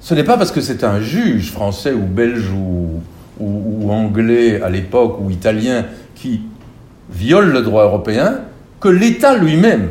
Ce 0.00 0.14
n'est 0.14 0.24
pas 0.24 0.36
parce 0.36 0.52
que 0.52 0.60
c'est 0.60 0.84
un 0.84 1.00
juge 1.00 1.50
français 1.50 1.92
ou 1.92 2.02
belge 2.02 2.50
ou, 2.50 3.00
ou 3.40 3.90
anglais 3.90 4.60
à 4.62 4.68
l'époque 4.68 5.18
ou 5.20 5.30
italien 5.30 5.84
qui 6.14 6.42
viole 7.10 7.52
le 7.52 7.62
droit 7.62 7.84
européen 7.84 8.40
que 8.80 8.88
l'État 8.88 9.36
lui-même 9.36 9.88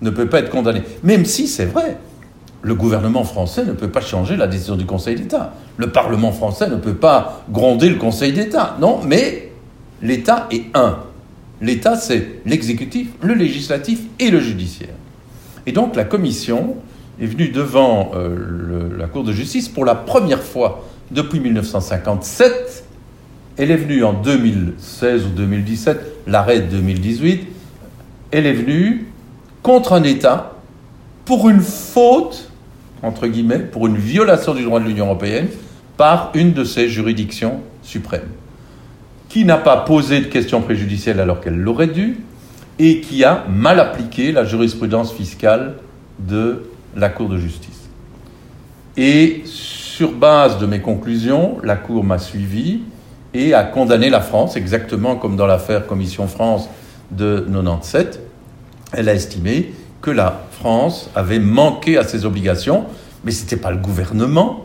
ne 0.00 0.10
peut 0.10 0.26
pas 0.26 0.40
être 0.40 0.50
condamné. 0.50 0.82
Même 1.02 1.24
si 1.24 1.46
c'est 1.46 1.64
vrai, 1.64 1.96
le 2.62 2.74
gouvernement 2.74 3.24
français 3.24 3.64
ne 3.64 3.72
peut 3.72 3.88
pas 3.88 4.00
changer 4.00 4.36
la 4.36 4.46
décision 4.46 4.76
du 4.76 4.86
Conseil 4.86 5.16
d'État. 5.16 5.54
Le 5.76 5.90
Parlement 5.90 6.32
français 6.32 6.68
ne 6.68 6.76
peut 6.76 6.94
pas 6.94 7.44
gronder 7.50 7.88
le 7.88 7.96
Conseil 7.96 8.32
d'État. 8.32 8.76
Non, 8.80 9.00
mais 9.04 9.52
l'État 10.00 10.48
est 10.50 10.64
un. 10.74 10.98
L'État, 11.60 11.96
c'est 11.96 12.40
l'exécutif, 12.44 13.08
le 13.22 13.34
législatif 13.34 14.00
et 14.18 14.30
le 14.30 14.40
judiciaire. 14.40 14.94
Et 15.66 15.72
donc 15.72 15.94
la 15.94 16.04
Commission 16.04 16.76
est 17.20 17.26
venue 17.26 17.48
devant 17.48 18.12
euh, 18.14 18.88
la 18.98 19.06
Cour 19.06 19.22
de 19.22 19.32
justice 19.32 19.68
pour 19.68 19.84
la 19.84 19.94
première 19.94 20.42
fois 20.42 20.84
depuis 21.10 21.40
1957. 21.40 22.84
Elle 23.58 23.70
est 23.70 23.76
venue 23.76 24.04
en 24.04 24.12
2016 24.12 25.26
ou 25.26 25.28
2017, 25.30 26.00
l'arrêt 26.26 26.60
de 26.60 26.66
2018. 26.66 27.46
Elle 28.30 28.46
est 28.46 28.52
venue 28.52 29.06
contre 29.62 29.92
un 29.92 30.02
État 30.02 30.56
pour 31.24 31.48
une 31.48 31.60
faute, 31.60 32.50
entre 33.02 33.26
guillemets, 33.26 33.58
pour 33.58 33.86
une 33.86 33.96
violation 33.96 34.54
du 34.54 34.64
droit 34.64 34.80
de 34.80 34.86
l'Union 34.86 35.06
européenne 35.06 35.48
par 35.96 36.32
une 36.34 36.52
de 36.52 36.64
ses 36.64 36.88
juridictions 36.88 37.60
suprêmes 37.82 38.28
qui 39.32 39.46
n'a 39.46 39.56
pas 39.56 39.78
posé 39.78 40.20
de 40.20 40.26
questions 40.26 40.60
préjudicielles 40.60 41.18
alors 41.18 41.40
qu'elle 41.40 41.56
l'aurait 41.56 41.86
dû, 41.86 42.18
et 42.78 43.00
qui 43.00 43.24
a 43.24 43.46
mal 43.48 43.80
appliqué 43.80 44.30
la 44.30 44.44
jurisprudence 44.44 45.10
fiscale 45.10 45.76
de 46.18 46.64
la 46.94 47.08
Cour 47.08 47.30
de 47.30 47.38
justice. 47.38 47.88
Et 48.98 49.42
sur 49.92 50.12
base 50.12 50.58
de 50.58 50.64
mes 50.64 50.80
conclusions, 50.80 51.58
la 51.62 51.76
Cour 51.76 52.02
m'a 52.02 52.16
suivi 52.16 52.80
et 53.34 53.52
a 53.52 53.62
condamné 53.62 54.08
la 54.08 54.22
France, 54.22 54.56
exactement 54.56 55.16
comme 55.16 55.36
dans 55.36 55.46
l'affaire 55.46 55.86
Commission 55.86 56.28
France 56.28 56.70
de 57.10 57.44
97. 57.46 58.18
Elle 58.94 59.10
a 59.10 59.12
estimé 59.12 59.74
que 60.00 60.10
la 60.10 60.44
France 60.50 61.10
avait 61.14 61.40
manqué 61.40 61.98
à 61.98 62.04
ses 62.04 62.24
obligations, 62.24 62.86
mais 63.22 63.32
ce 63.32 63.42
n'était 63.42 63.58
pas 63.58 63.70
le 63.70 63.76
gouvernement, 63.76 64.64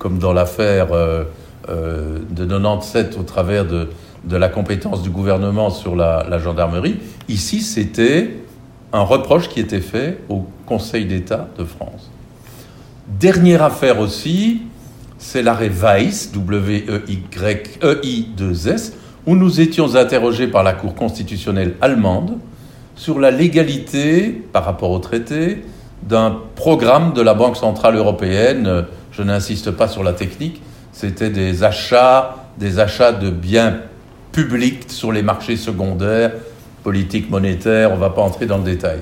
comme 0.00 0.18
dans 0.18 0.32
l'affaire 0.32 0.88
euh, 0.92 1.22
euh, 1.68 2.18
de 2.28 2.44
97 2.44 3.16
au 3.20 3.22
travers 3.22 3.66
de, 3.66 3.90
de, 4.24 4.36
la 4.36 4.48
compétence 4.48 5.00
du 5.00 5.10
gouvernement 5.10 5.70
sur 5.70 5.94
la, 5.94 6.38
gendarmerie. 6.40 6.96
Ici, 7.28 7.60
c'était 7.60 8.38
un 8.92 9.02
reproche 9.02 9.48
qui 9.48 9.60
était 9.60 9.80
fait 9.80 10.18
au 10.28 10.44
Conseil 10.66 11.04
d'État 11.04 11.46
de 11.56 11.64
France. 11.64 12.10
Dernière 13.08 13.62
affaire 13.62 14.00
aussi, 14.00 14.62
c'est 15.16 15.44
l'arrêt 15.44 15.68
Weiss, 15.68 16.32
W-E-Y-E-I-2-S, 16.32 16.94
où 19.26 19.36
nous 19.36 19.60
étions 19.60 19.94
interrogés 19.94 20.48
par 20.48 20.64
la 20.64 20.72
Cour 20.72 20.96
constitutionnelle 20.96 21.76
allemande 21.80 22.38
sur 22.96 23.20
la 23.20 23.30
légalité, 23.30 24.42
par 24.52 24.64
rapport 24.64 24.90
au 24.90 24.98
traité, 24.98 25.62
d'un 26.02 26.36
programme 26.56 27.12
de 27.12 27.22
la 27.22 27.34
Banque 27.34 27.56
centrale 27.56 27.94
européenne. 27.94 28.86
Je 29.12 29.22
n'insiste 29.22 29.70
pas 29.70 29.86
sur 29.86 30.02
la 30.02 30.12
technique, 30.12 30.60
c'était 30.92 31.30
des 31.30 31.62
achats, 31.62 32.48
des 32.58 32.80
achats 32.80 33.12
de 33.12 33.30
biens 33.30 33.82
publics 34.32 34.82
sur 34.88 35.12
les 35.12 35.22
marchés 35.22 35.56
secondaires, 35.56 36.32
politique 36.82 37.30
monétaire, 37.30 37.92
on 37.92 37.94
ne 37.94 38.00
va 38.00 38.10
pas 38.10 38.22
entrer 38.22 38.46
dans 38.46 38.58
le 38.58 38.64
détail. 38.64 38.98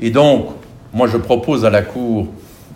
Et 0.00 0.10
donc, 0.10 0.48
moi 0.92 1.06
je 1.06 1.16
propose 1.16 1.64
à 1.64 1.70
la 1.70 1.82
Cour 1.82 2.26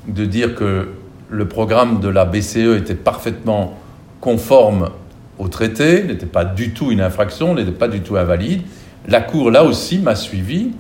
de 0.09 0.25
dire 0.25 0.55
que 0.55 0.89
le 1.31 1.49
programme 1.49 2.01
de 2.01 2.09
la 2.09 2.25
BCE 2.25 2.77
était 2.77 2.95
parfaitement 2.95 3.75
conforme 4.21 4.91
au 5.39 5.49
traité, 5.49 6.05
n'était 6.05 6.27
pas 6.27 6.45
du 6.45 6.73
tout 6.73 6.91
une 6.91 7.01
infraction, 7.01 7.55
n'était 7.55 7.73
pas 7.73 7.89
du 7.89 8.01
tout 8.01 8.17
invalide. 8.17 8.63
La 9.09 9.21
Cour, 9.21 9.51
là 9.51 9.65
aussi, 9.65 9.99
m'a 9.99 10.15
suivi. 10.15 10.71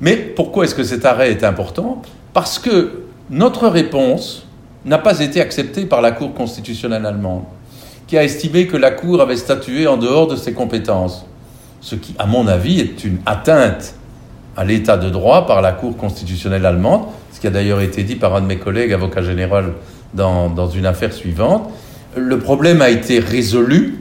Mais 0.00 0.16
pourquoi 0.16 0.64
est-ce 0.64 0.74
que 0.74 0.84
cet 0.84 1.04
arrêt 1.04 1.30
est 1.30 1.44
important? 1.44 2.02
Parce 2.32 2.58
que 2.58 3.02
notre 3.30 3.68
réponse 3.68 4.46
n'a 4.84 4.98
pas 4.98 5.20
été 5.20 5.40
accepté 5.40 5.86
par 5.86 6.00
la 6.00 6.12
Cour 6.12 6.34
constitutionnelle 6.34 7.04
allemande, 7.04 7.42
qui 8.06 8.16
a 8.16 8.22
estimé 8.22 8.66
que 8.66 8.76
la 8.76 8.92
Cour 8.92 9.20
avait 9.20 9.36
statué 9.36 9.86
en 9.86 9.96
dehors 9.96 10.28
de 10.28 10.36
ses 10.36 10.52
compétences, 10.52 11.26
ce 11.80 11.96
qui, 11.96 12.14
à 12.18 12.26
mon 12.26 12.46
avis, 12.46 12.80
est 12.80 13.04
une 13.04 13.18
atteinte 13.26 13.94
à 14.58 14.64
l'état 14.64 14.96
de 14.96 15.08
droit 15.08 15.46
par 15.46 15.62
la 15.62 15.70
Cour 15.70 15.96
constitutionnelle 15.96 16.66
allemande, 16.66 17.02
ce 17.32 17.38
qui 17.38 17.46
a 17.46 17.50
d'ailleurs 17.50 17.80
été 17.80 18.02
dit 18.02 18.16
par 18.16 18.34
un 18.34 18.40
de 18.40 18.46
mes 18.46 18.58
collègues, 18.58 18.92
avocat 18.92 19.22
général, 19.22 19.74
dans, 20.14 20.68
une 20.68 20.84
affaire 20.84 21.12
suivante. 21.12 21.70
Le 22.16 22.40
problème 22.40 22.82
a 22.82 22.90
été 22.90 23.20
résolu 23.20 24.00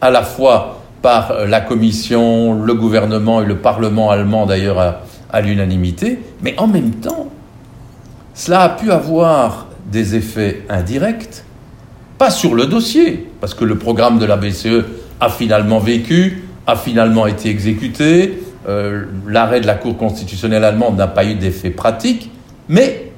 à 0.00 0.10
la 0.10 0.22
fois 0.22 0.82
par 1.02 1.44
la 1.46 1.60
Commission, 1.60 2.62
le 2.62 2.72
gouvernement 2.74 3.42
et 3.42 3.46
le 3.46 3.56
Parlement 3.56 4.10
allemand 4.10 4.46
d'ailleurs 4.46 5.00
à 5.28 5.40
l'unanimité, 5.40 6.20
mais 6.40 6.54
en 6.56 6.68
même 6.68 6.92
temps, 6.92 7.28
cela 8.34 8.62
a 8.62 8.68
pu 8.68 8.92
avoir 8.92 9.66
des 9.90 10.14
effets 10.14 10.62
indirects, 10.68 11.42
pas 12.16 12.30
sur 12.30 12.54
le 12.54 12.66
dossier, 12.66 13.28
parce 13.40 13.54
que 13.54 13.64
le 13.64 13.76
programme 13.76 14.20
de 14.20 14.24
la 14.24 14.36
BCE 14.36 14.84
a 15.18 15.28
finalement 15.28 15.80
vécu, 15.80 16.44
a 16.68 16.76
finalement 16.76 17.26
été 17.26 17.48
exécuté, 17.48 18.38
euh, 18.68 19.04
l'arrêt 19.26 19.60
de 19.60 19.66
la 19.66 19.74
Cour 19.74 19.96
constitutionnelle 19.96 20.62
allemande 20.62 20.96
n'a 20.96 21.06
pas 21.06 21.24
eu 21.24 21.34
d'effet 21.34 21.70
pratique, 21.70 22.30
mais 22.68 23.12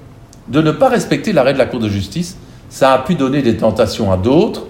de 0.48 0.60
ne 0.60 0.70
pas 0.70 0.88
respecter 0.88 1.32
l'arrêt 1.32 1.52
de 1.52 1.58
la 1.58 1.66
Cour 1.66 1.80
de 1.80 1.88
justice, 1.88 2.36
ça 2.68 2.92
a 2.92 2.98
pu 2.98 3.16
donner 3.16 3.42
des 3.42 3.56
tentations 3.56 4.12
à 4.12 4.16
d'autres, 4.16 4.66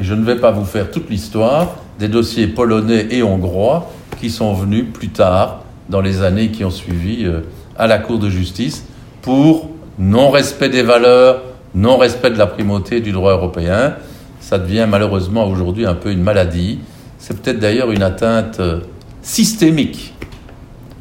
et 0.00 0.04
je 0.04 0.14
ne 0.14 0.24
vais 0.24 0.36
pas 0.36 0.50
vous 0.50 0.64
faire 0.64 0.90
toute 0.90 1.08
l'histoire 1.08 1.76
des 1.98 2.08
dossiers 2.08 2.48
polonais 2.48 3.06
et 3.10 3.22
hongrois 3.22 3.90
qui 4.20 4.30
sont 4.30 4.52
venus 4.52 4.86
plus 4.92 5.08
tard, 5.08 5.62
dans 5.88 6.00
les 6.00 6.22
années 6.22 6.48
qui 6.48 6.64
ont 6.64 6.70
suivi, 6.70 7.24
euh, 7.24 7.42
à 7.78 7.86
la 7.86 7.98
Cour 7.98 8.18
de 8.18 8.28
justice 8.28 8.84
pour 9.22 9.70
non-respect 9.98 10.68
des 10.68 10.82
valeurs, 10.82 11.42
non-respect 11.74 12.30
de 12.30 12.38
la 12.38 12.46
primauté 12.46 13.00
du 13.00 13.12
droit 13.12 13.32
européen. 13.32 13.94
Ça 14.40 14.58
devient 14.58 14.86
malheureusement 14.88 15.46
aujourd'hui 15.46 15.86
un 15.86 15.94
peu 15.94 16.10
une 16.10 16.22
maladie. 16.22 16.80
C'est 17.18 17.40
peut-être 17.40 17.58
d'ailleurs 17.58 17.90
une 17.90 18.02
atteinte 18.02 18.60
euh, 18.60 18.80
systémique 19.26 20.14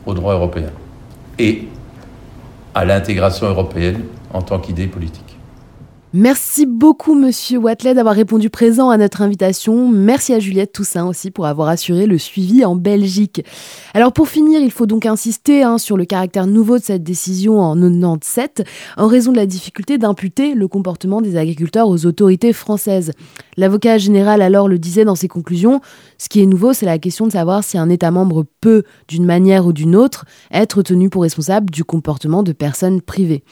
au 0.04 0.16
droit 0.16 0.34
européen 0.34 0.72
et 1.38 1.68
à 2.74 2.84
l'intégration 2.84 3.46
européenne 3.46 4.04
en 4.34 4.42
tant 4.42 4.58
qu'idée 4.60 4.88
politique. 4.88 5.25
Merci 6.18 6.66
beaucoup, 6.66 7.14
monsieur 7.14 7.58
Watley, 7.58 7.94
d'avoir 7.94 8.16
répondu 8.16 8.50
présent 8.50 8.90
à 8.90 8.96
notre 8.96 9.22
invitation. 9.22 9.90
Merci 9.90 10.32
à 10.32 10.40
Juliette 10.40 10.72
Toussaint 10.72 11.06
aussi 11.06 11.30
pour 11.30 11.46
avoir 11.46 11.68
assuré 11.68 12.06
le 12.06 12.18
suivi 12.18 12.64
en 12.64 12.78
Belgique. 12.78 13.44
Alors, 13.94 14.14
pour 14.14 14.30
finir, 14.30 14.62
il 14.62 14.72
faut 14.72 14.86
donc 14.86 15.06
insister 15.06 15.64
hein, 15.64 15.78
sur 15.78 15.98
le 15.98 16.06
caractère 16.06 16.48
nouveau 16.48 16.78
de 16.78 16.84
cette 16.84 17.04
décision 17.04 17.60
en 17.60 17.76
97, 17.76 18.64
en 18.96 19.08
raison 19.08 19.34
de 19.34 19.38
la 19.38 19.46
difficulté 19.46 19.98
d'imputer 19.98 20.54
le 20.54 20.70
comportement 20.70 21.20
des 21.20 21.36
agriculteurs 21.36 21.90
aux 21.90 22.06
autorités 22.06 22.54
françaises. 22.54 23.12
L'avocat 23.58 23.98
général 23.98 24.42
alors 24.42 24.70
le 24.70 24.80
disait 24.80 25.04
dans 25.04 25.16
ses 25.16 25.28
conclusions, 25.28 25.82
ce 26.18 26.30
qui 26.30 26.42
est 26.42 26.46
nouveau, 26.46 26.72
c'est 26.72 26.86
la 26.86 26.98
question 26.98 27.28
de 27.28 27.34
savoir 27.34 27.66
si 27.66 27.78
un 27.78 27.90
État 27.90 28.12
membre 28.12 28.46
peut, 28.62 28.84
d'une 29.10 29.26
manière 29.26 29.68
ou 29.68 29.74
d'une 29.74 29.98
autre, 29.98 30.24
être 30.50 30.82
tenu 30.82 31.10
pour 31.10 31.24
responsable 31.24 31.72
du 31.72 31.84
comportement 31.84 32.42
de 32.42 32.54
personnes 32.54 33.02
privées. 33.02 33.44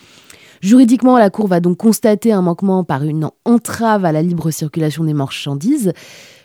Juridiquement, 0.64 1.18
la 1.18 1.30
Cour 1.30 1.50
va 1.50 1.60
donc 1.60 1.76
constater 1.76 2.32
un 2.32 2.42
manquement 2.42 2.86
par 2.86 3.04
une 3.04 3.30
entrave 3.44 4.06
à 4.06 4.14
la 4.14 4.22
libre 4.22 4.50
circulation 4.50 5.04
des 5.04 5.14
marchandises. 5.14 5.92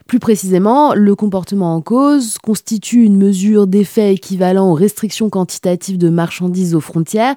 Plus 0.09 0.18
précisément, 0.18 0.92
le 0.92 1.14
comportement 1.14 1.76
en 1.76 1.81
cause 1.81 2.37
constitue 2.38 3.04
une 3.04 3.16
mesure 3.16 3.68
d'effet 3.68 4.14
équivalent 4.14 4.72
aux 4.72 4.74
restrictions 4.74 5.31
quantitatives 5.31 5.98
de 5.98 6.09
marchandises 6.09 6.74
aux 6.74 6.81
frontières, 6.81 7.37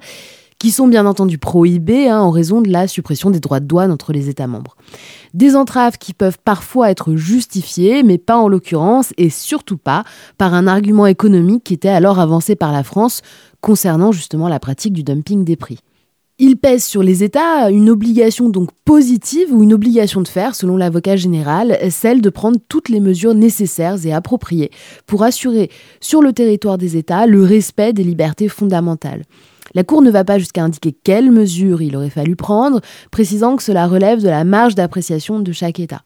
qui 0.58 0.72
sont 0.72 0.88
bien 0.88 1.06
entendu 1.06 1.38
prohibées 1.38 2.08
hein, 2.08 2.18
en 2.18 2.32
raison 2.32 2.60
de 2.60 2.70
la 2.70 2.88
suppression 2.88 3.30
des 3.30 3.38
droits 3.38 3.60
de 3.60 3.66
douane 3.66 3.92
entre 3.92 4.12
les 4.12 4.28
États 4.28 4.48
membres. 4.48 4.76
Des 5.34 5.54
entraves 5.54 5.98
qui 5.98 6.14
peuvent 6.14 6.38
parfois 6.44 6.90
être 6.90 7.14
justifiées, 7.14 8.02
mais 8.02 8.18
pas 8.18 8.38
en 8.38 8.48
l'occurrence, 8.48 9.12
et 9.18 9.30
surtout 9.30 9.78
pas 9.78 10.02
par 10.36 10.52
un 10.52 10.66
argument 10.66 11.06
économique 11.06 11.62
qui 11.62 11.74
était 11.74 11.88
alors 11.88 12.18
avancé 12.18 12.56
par 12.56 12.72
la 12.72 12.82
France 12.82 13.22
concernant 13.60 14.10
justement 14.10 14.48
la 14.48 14.58
pratique 14.58 14.94
du 14.94 15.04
dumping 15.04 15.44
des 15.44 15.54
prix. 15.54 15.78
Il 16.44 16.56
pèse 16.56 16.82
sur 16.82 17.04
les 17.04 17.22
États 17.22 17.70
une 17.70 17.88
obligation 17.88 18.48
donc 18.48 18.70
positive 18.84 19.54
ou 19.54 19.62
une 19.62 19.72
obligation 19.72 20.22
de 20.22 20.26
faire, 20.26 20.56
selon 20.56 20.76
l'avocat 20.76 21.14
général, 21.14 21.78
celle 21.92 22.20
de 22.20 22.30
prendre 22.30 22.58
toutes 22.68 22.88
les 22.88 22.98
mesures 22.98 23.36
nécessaires 23.36 24.04
et 24.04 24.12
appropriées 24.12 24.72
pour 25.06 25.22
assurer 25.22 25.70
sur 26.00 26.20
le 26.20 26.32
territoire 26.32 26.78
des 26.78 26.96
États 26.96 27.26
le 27.26 27.44
respect 27.44 27.92
des 27.92 28.02
libertés 28.02 28.48
fondamentales. 28.48 29.22
La 29.74 29.84
Cour 29.84 30.02
ne 30.02 30.10
va 30.10 30.24
pas 30.24 30.40
jusqu'à 30.40 30.64
indiquer 30.64 30.90
quelles 31.04 31.30
mesures 31.30 31.80
il 31.80 31.94
aurait 31.94 32.10
fallu 32.10 32.34
prendre, 32.34 32.80
précisant 33.12 33.54
que 33.54 33.62
cela 33.62 33.86
relève 33.86 34.20
de 34.20 34.28
la 34.28 34.42
marge 34.42 34.74
d'appréciation 34.74 35.38
de 35.38 35.52
chaque 35.52 35.78
État. 35.78 36.02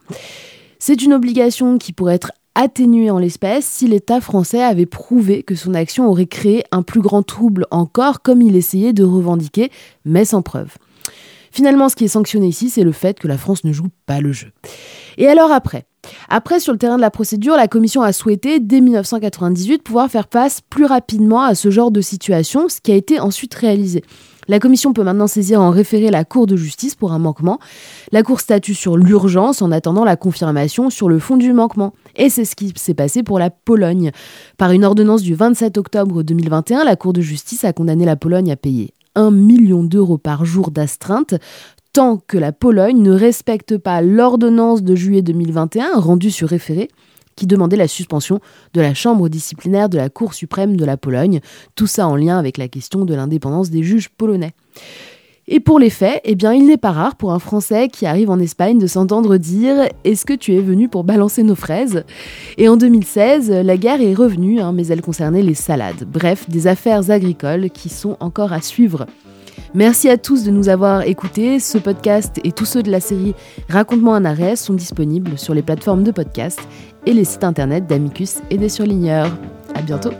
C'est 0.79 1.01
une 1.01 1.15
obligation 1.15 1.79
qui 1.79 1.95
pourrait 1.95 2.17
être 2.17 2.33
atténué 2.57 3.11
en 3.11 3.19
l'espèce 3.19 3.67
si 3.67 3.87
l'État 3.87 4.21
français 4.21 4.63
avait 4.63 4.87
prouvé 4.87 5.45
que 5.45 5.55
son 5.55 5.75
action 5.75 6.09
aurait 6.09 6.27
créé 6.27 6.65
un 6.73 6.83
plus 6.83 7.01
grand 7.01 7.23
trouble 7.23 7.67
encore, 7.71 8.23
comme 8.23 8.43
il 8.43 8.57
essayait 8.57 8.95
de 8.95 9.05
revendiquer, 9.05 9.71
mais 10.05 10.25
sans 10.25 10.43
preuve. 10.43 10.75
Finalement, 11.53 11.89
ce 11.89 11.97
qui 11.97 12.05
est 12.05 12.09
sanctionné 12.09 12.49
ici, 12.49 12.71
c'est 12.71 12.83
le 12.83 12.93
fait 12.93 13.19
que 13.19 13.29
la 13.29 13.39
France 13.39 13.65
ne 13.65 13.73
joue 13.73 13.89
pas 14.07 14.21
le 14.21 14.33
jeu. 14.33 14.53
Et 15.19 15.29
alors 15.29 15.53
après? 15.53 15.87
Après, 16.29 16.61
sur 16.61 16.73
le 16.73 16.79
terrain 16.79 16.97
de 16.97 17.01
la 17.01 17.11
procédure, 17.11 17.57
la 17.57 17.69
Commission 17.69 18.03
a 18.03 18.13
souhaité, 18.13 18.61
dès 18.61 18.81
1998, 18.81 19.83
pouvoir 19.83 20.11
faire 20.11 20.29
face 20.31 20.61
plus 20.61 20.85
rapidement 20.85 21.43
à 21.43 21.55
ce 21.55 21.71
genre 21.71 21.91
de 21.91 22.01
situation, 22.01 22.69
ce 22.69 22.81
qui 22.81 22.93
a 22.93 22.97
été 22.97 23.21
ensuite 23.21 23.55
réalisé. 23.55 24.03
La 24.49 24.61
commission 24.61 24.93
peut 24.93 25.03
maintenant 25.03 25.27
saisir 25.27 25.61
en 25.61 25.71
référé 25.71 26.11
la 26.11 26.25
Cour 26.25 26.47
de 26.47 26.57
justice 26.57 26.95
pour 26.95 27.13
un 27.13 27.19
manquement. 27.19 27.59
La 28.13 28.23
Cour 28.23 28.41
statue 28.41 28.75
sur 28.75 28.97
l'urgence 28.97 29.61
en 29.61 29.73
attendant 29.73 30.05
la 30.05 30.17
confirmation 30.17 30.89
sur 30.89 31.09
le 31.09 31.19
fond 31.19 31.37
du 31.37 31.53
manquement. 31.53 31.95
Et 32.15 32.31
c'est 32.31 32.45
ce 32.45 32.55
qui 32.55 32.73
s'est 32.77 32.95
passé 32.95 33.23
pour 33.23 33.39
la 33.39 33.51
Pologne. 33.51 34.13
Par 34.57 34.71
une 34.71 34.85
ordonnance 34.85 35.23
du 35.23 35.35
27 35.35 35.79
octobre 35.79 36.23
2021, 36.23 36.85
la 36.85 36.95
Cour 36.95 37.13
de 37.13 37.21
justice 37.21 37.65
a 37.65 37.73
condamné 37.73 38.05
la 38.05 38.17
Pologne 38.17 38.53
à 38.53 38.57
payer 38.57 38.95
1 39.17 39.33
million 39.33 39.83
d'euros 39.83 40.19
par 40.19 40.45
jour 40.45 40.71
d'astreinte 40.71 41.35
tant 41.93 42.19
que 42.19 42.37
la 42.37 42.53
Pologne 42.53 43.01
ne 43.01 43.11
respecte 43.11 43.79
pas 43.79 44.03
l'ordonnance 44.03 44.83
de 44.83 44.95
juillet 44.95 45.23
2021 45.23 45.99
rendue 45.99 46.31
sur 46.31 46.47
référé 46.47 46.89
qui 47.37 47.47
demandait 47.47 47.77
la 47.77 47.89
suspension 47.89 48.41
de 48.75 48.81
la 48.81 48.95
chambre 48.95 49.29
disciplinaire 49.29 49.89
de 49.89 49.99
la 49.99 50.09
Cour 50.09 50.35
suprême 50.35 50.77
de 50.77 50.85
la 50.85 50.97
Pologne, 50.97 51.41
tout 51.75 51.87
ça 51.87 52.09
en 52.09 52.17
lien 52.17 52.39
avec 52.39 52.59
la 52.59 52.69
question 52.69 53.05
de 53.05 53.15
l'indépendance 53.15 53.71
des 53.71 53.83
juges 53.83 54.09
polonais. 54.09 54.55
Et 55.49 55.61
pour 55.61 55.79
les 55.79 55.91
faits, 55.91 56.21
eh 56.25 56.35
bien, 56.35 56.53
il 56.53 56.67
n'est 56.67 56.77
pas 56.77 56.91
rare 56.91 57.15
pour 57.15 57.33
un 57.33 57.39
Français 57.39 57.89
qui 57.89 58.05
arrive 58.05 58.31
en 58.31 58.41
Espagne 58.41 58.81
de 58.81 58.89
s'entendre 58.89 59.37
dire 59.37 59.77
Est-ce 60.03 60.27
que 60.27 60.33
tu 60.33 60.55
es 60.55 60.61
venu 60.61 60.89
pour 60.89 61.05
balancer 61.05 61.45
nos 61.45 61.55
fraises? 61.55 62.03
Et 62.59 62.69
en 62.69 62.77
2016, 62.77 63.51
la 63.51 63.77
guerre 63.77 64.01
est 64.01 64.15
revenue, 64.15 64.61
hein, 64.61 64.73
mais 64.73 64.89
elle 64.89 65.03
concernait 65.03 65.43
les 65.43 65.55
salades. 65.55 66.05
Bref, 66.05 66.51
des 66.51 66.67
affaires 66.67 67.13
agricoles 67.13 67.71
qui 67.71 67.91
sont 67.91 68.17
encore 68.19 68.53
à 68.53 68.61
suivre. 68.61 69.07
Merci 69.75 70.09
à 70.09 70.19
tous 70.19 70.45
de 70.45 70.51
nous 70.51 70.69
avoir 70.69 71.03
écoutés. 71.03 71.59
Ce 71.61 71.79
podcast 71.79 72.41
et 72.45 72.53
tous 72.53 72.65
ceux 72.65 72.83
de 72.83 72.91
la 72.91 73.01
série 73.01 73.35
Raconte-moi 73.69 74.17
un 74.17 74.25
arrêt 74.25 74.57
sont 74.57 74.75
disponibles 74.75 75.39
sur 75.39 75.55
les 75.55 75.63
plateformes 75.63 76.05
de 76.05 76.11
podcast 76.11 76.61
et 77.07 77.13
les 77.13 77.25
sites 77.25 77.45
internet 77.45 77.87
d'Amicus 77.87 78.37
et 78.51 78.59
des 78.59 78.69
surligneurs. 78.69 79.37
À 79.75 79.83
bientôt! 79.83 80.13